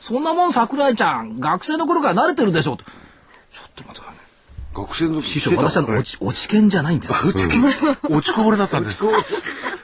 [0.00, 2.84] そんなもん桜井ちゃん、学生の頃から慣れてるでしょうと。
[2.84, 4.20] ちょっと待ってくださいね。
[4.74, 7.18] 学生の師匠、私は落ち、落ち研じゃないんですよ。
[8.10, 9.04] 落ちこぼれだったんです。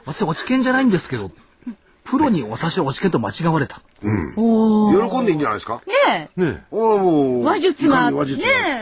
[0.06, 1.30] 私は落ち研じゃないんですけど、
[2.04, 3.82] プロに私は落ち研と間違われた。
[4.00, 5.26] 喜ん。
[5.26, 5.82] でいいんじゃないですか？
[5.86, 6.40] ねえ。
[6.40, 6.98] ねおー。
[7.02, 8.16] もう話術が、ね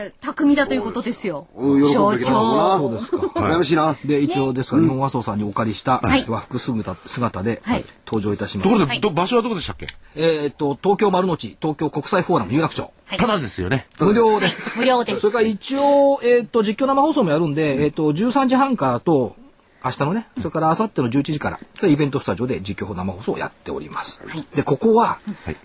[0.09, 1.47] え、巧みだということですよ。
[1.55, 2.77] うん喜ぶべきだろうな。
[2.77, 3.17] そうですか。
[3.17, 3.95] 羨ましいな。
[4.05, 6.25] で、一応ですから、日本和装さんにお借りしたはい。
[6.27, 7.85] 和服姿姿ではい。
[8.05, 8.69] 登場いたします。
[8.69, 9.87] ところで、ど場所はどこでしたっけ？
[10.15, 12.91] えーっと、東京丸の内、東京国際フォーラム有楽町。
[13.05, 13.17] はい。
[13.17, 13.87] ただですよね。
[13.99, 14.77] 無料です。
[14.77, 15.21] 無料です。
[15.21, 19.35] それから一応、えっ、と、実況生放送もやるんで、えっ、と、13時半からと、
[19.83, 24.21] 明日のね、それから明後日の11時から、イベントスタジオで実況生放送をやっております。
[24.55, 25.19] で、ここは、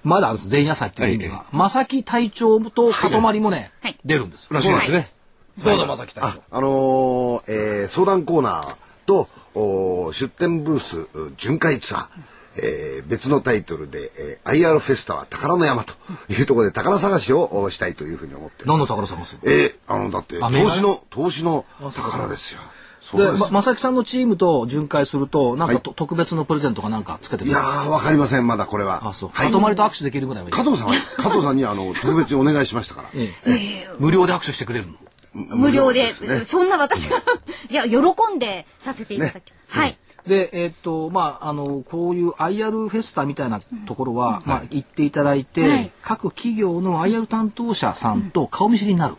[0.04, 1.44] まだあるんです、前夜祭っていう意味が。
[1.52, 4.48] 正木隊長とかとまりもね、はい出るんです。
[4.50, 5.08] らしいですね。
[5.64, 6.42] どうぞ、正木隊長。
[6.50, 12.06] あのーえー相談コーナーとおー出店ブースう巡回ツアー、
[12.56, 15.94] えー別のタイトルで、えー IR フェスタは宝の山と
[16.28, 18.88] いうところで宝探しをおしたいというふうに思って何のます。
[18.88, 22.60] 宝探すえーあのだってあ投資の投資の宝ですよ。
[23.12, 27.52] そうで、ま、正木さんのチームと巡回すると、なんかと、特別のプレゼントかなんかつけてくれる？
[27.52, 29.06] いやーわかりませんまだこれは。
[29.06, 29.30] あ、そう。
[29.32, 30.54] はいかとまりと握手できるぐらいはいい。
[30.54, 33.08] 加藤さんは 加藤さんにあの特別にお願いしましたから。
[33.14, 34.94] ええ無料で握手してくれるの？
[35.34, 36.10] 無料で、ね
[36.44, 37.16] そんな私が、
[37.70, 37.98] いや、喜
[38.34, 39.40] んでさせていただきま
[39.72, 39.78] す。
[39.78, 39.98] はい。
[40.27, 45.93] で、えっと、まあ、あの、こういう IR フェスタみたいなところは、まあ、行っていただいて、はい。
[46.03, 49.16] 各企業の IR 担当者さんと顔見知りになる。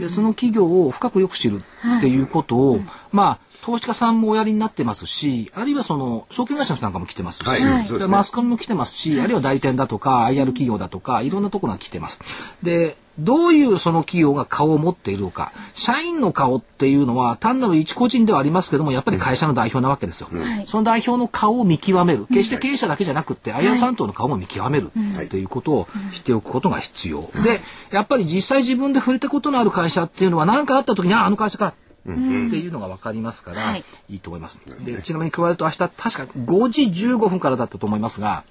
[0.00, 1.60] で、その企業を深くよく知る
[1.98, 7.38] っていうことを、まあ、投資家さんもおやりになってますし、あるいはその、証券会社の人なんかも来てます。
[7.38, 8.08] し、はい。
[8.08, 12.20] マスコミも来てますし、あるいは代理店だとか、IR 企業だとか、いろんなところが来てます。
[12.62, 20.28] で、どういうその企業が顔を持っているのか、社員の顔っていうのは単なる一個人ではありますけども、やっぱり会社の代表なわけですよ。
[20.66, 22.26] その代表の顔を見極める。
[22.26, 24.90] 決して経営者だけじゃなくって、IR 担当の顔も見極める
[25.28, 27.30] ということを知っておくことが必要。
[27.44, 27.60] で、
[27.90, 31.74] やっぱり実際自分で触れたことのある会社っていうのは何かあった時に、あ、あの会社か。
[32.02, 33.84] っていうのが分かりますから、はい。
[34.10, 34.60] いいと思います。
[34.84, 38.42] でちなみに加えると明日確か5時15分からだったと思いますが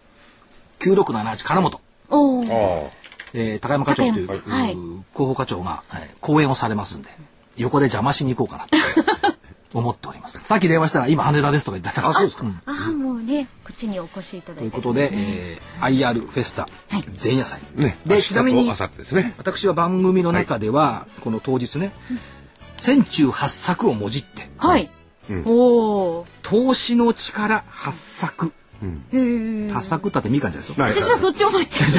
[0.80, 2.91] 9678金本、お
[3.34, 7.10] えー高山課長という、はい広報課長が、えー講演をされますんで
[7.58, 8.68] 横で邪魔しに行こうかな
[9.70, 10.40] と 思っております。
[10.44, 12.46] さっき電話したら今羽田ですとか言ってたあそうですか。
[12.66, 14.60] ああ、もうね、こっちにお越しいただいて。
[14.60, 16.68] ということで、えー IR フェスタ
[17.24, 17.82] 前夜祭、あ。
[17.82, 17.98] ね。
[18.06, 19.34] でちなみに明日と明後日ですね。
[19.38, 21.94] 私は番組の中では、この当日ね
[22.78, 24.90] 千中八作をもじってはい。
[25.46, 26.26] おー。
[26.44, 28.52] 投資の力八作
[28.82, 31.90] へー八作ったってみかんじゃないですよはい私はそっちを思っちゃう。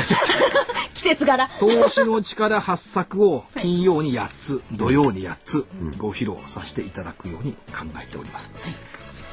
[0.95, 1.49] 季節柄。
[1.59, 5.67] 投資の力8作を金曜に8つ、土曜に8つ
[5.99, 8.53] ご披露させていただくように考えております。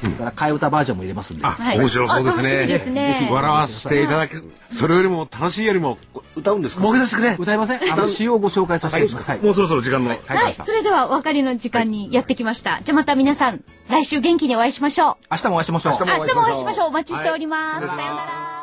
[0.00, 1.42] それから替え歌バージョンも入れますんで。
[1.44, 2.78] あ、面白そうですあ楽しみでね。
[2.78, 3.28] すね。
[3.30, 4.50] 笑わせていただく。
[4.70, 5.98] それよりも楽しいよりも、
[6.36, 6.80] 歌うんですか？
[6.82, 7.36] 儲けさせてくれ。
[7.38, 7.92] 歌いません？
[7.92, 9.40] あの詩をご紹介させてください。
[9.40, 10.08] もうそろそろ時間の。
[10.08, 10.14] は
[10.48, 10.54] い。
[10.54, 12.80] それではお別れの時間にやってきました。
[12.82, 15.16] じゃあまた皆さん、来週元気にお会いしましょう。
[15.30, 15.92] 明日もお会いしましょう。
[15.92, 16.88] 明日もお会いしましょう。
[16.88, 17.80] お待ちしております。
[17.80, 18.59] さようなら。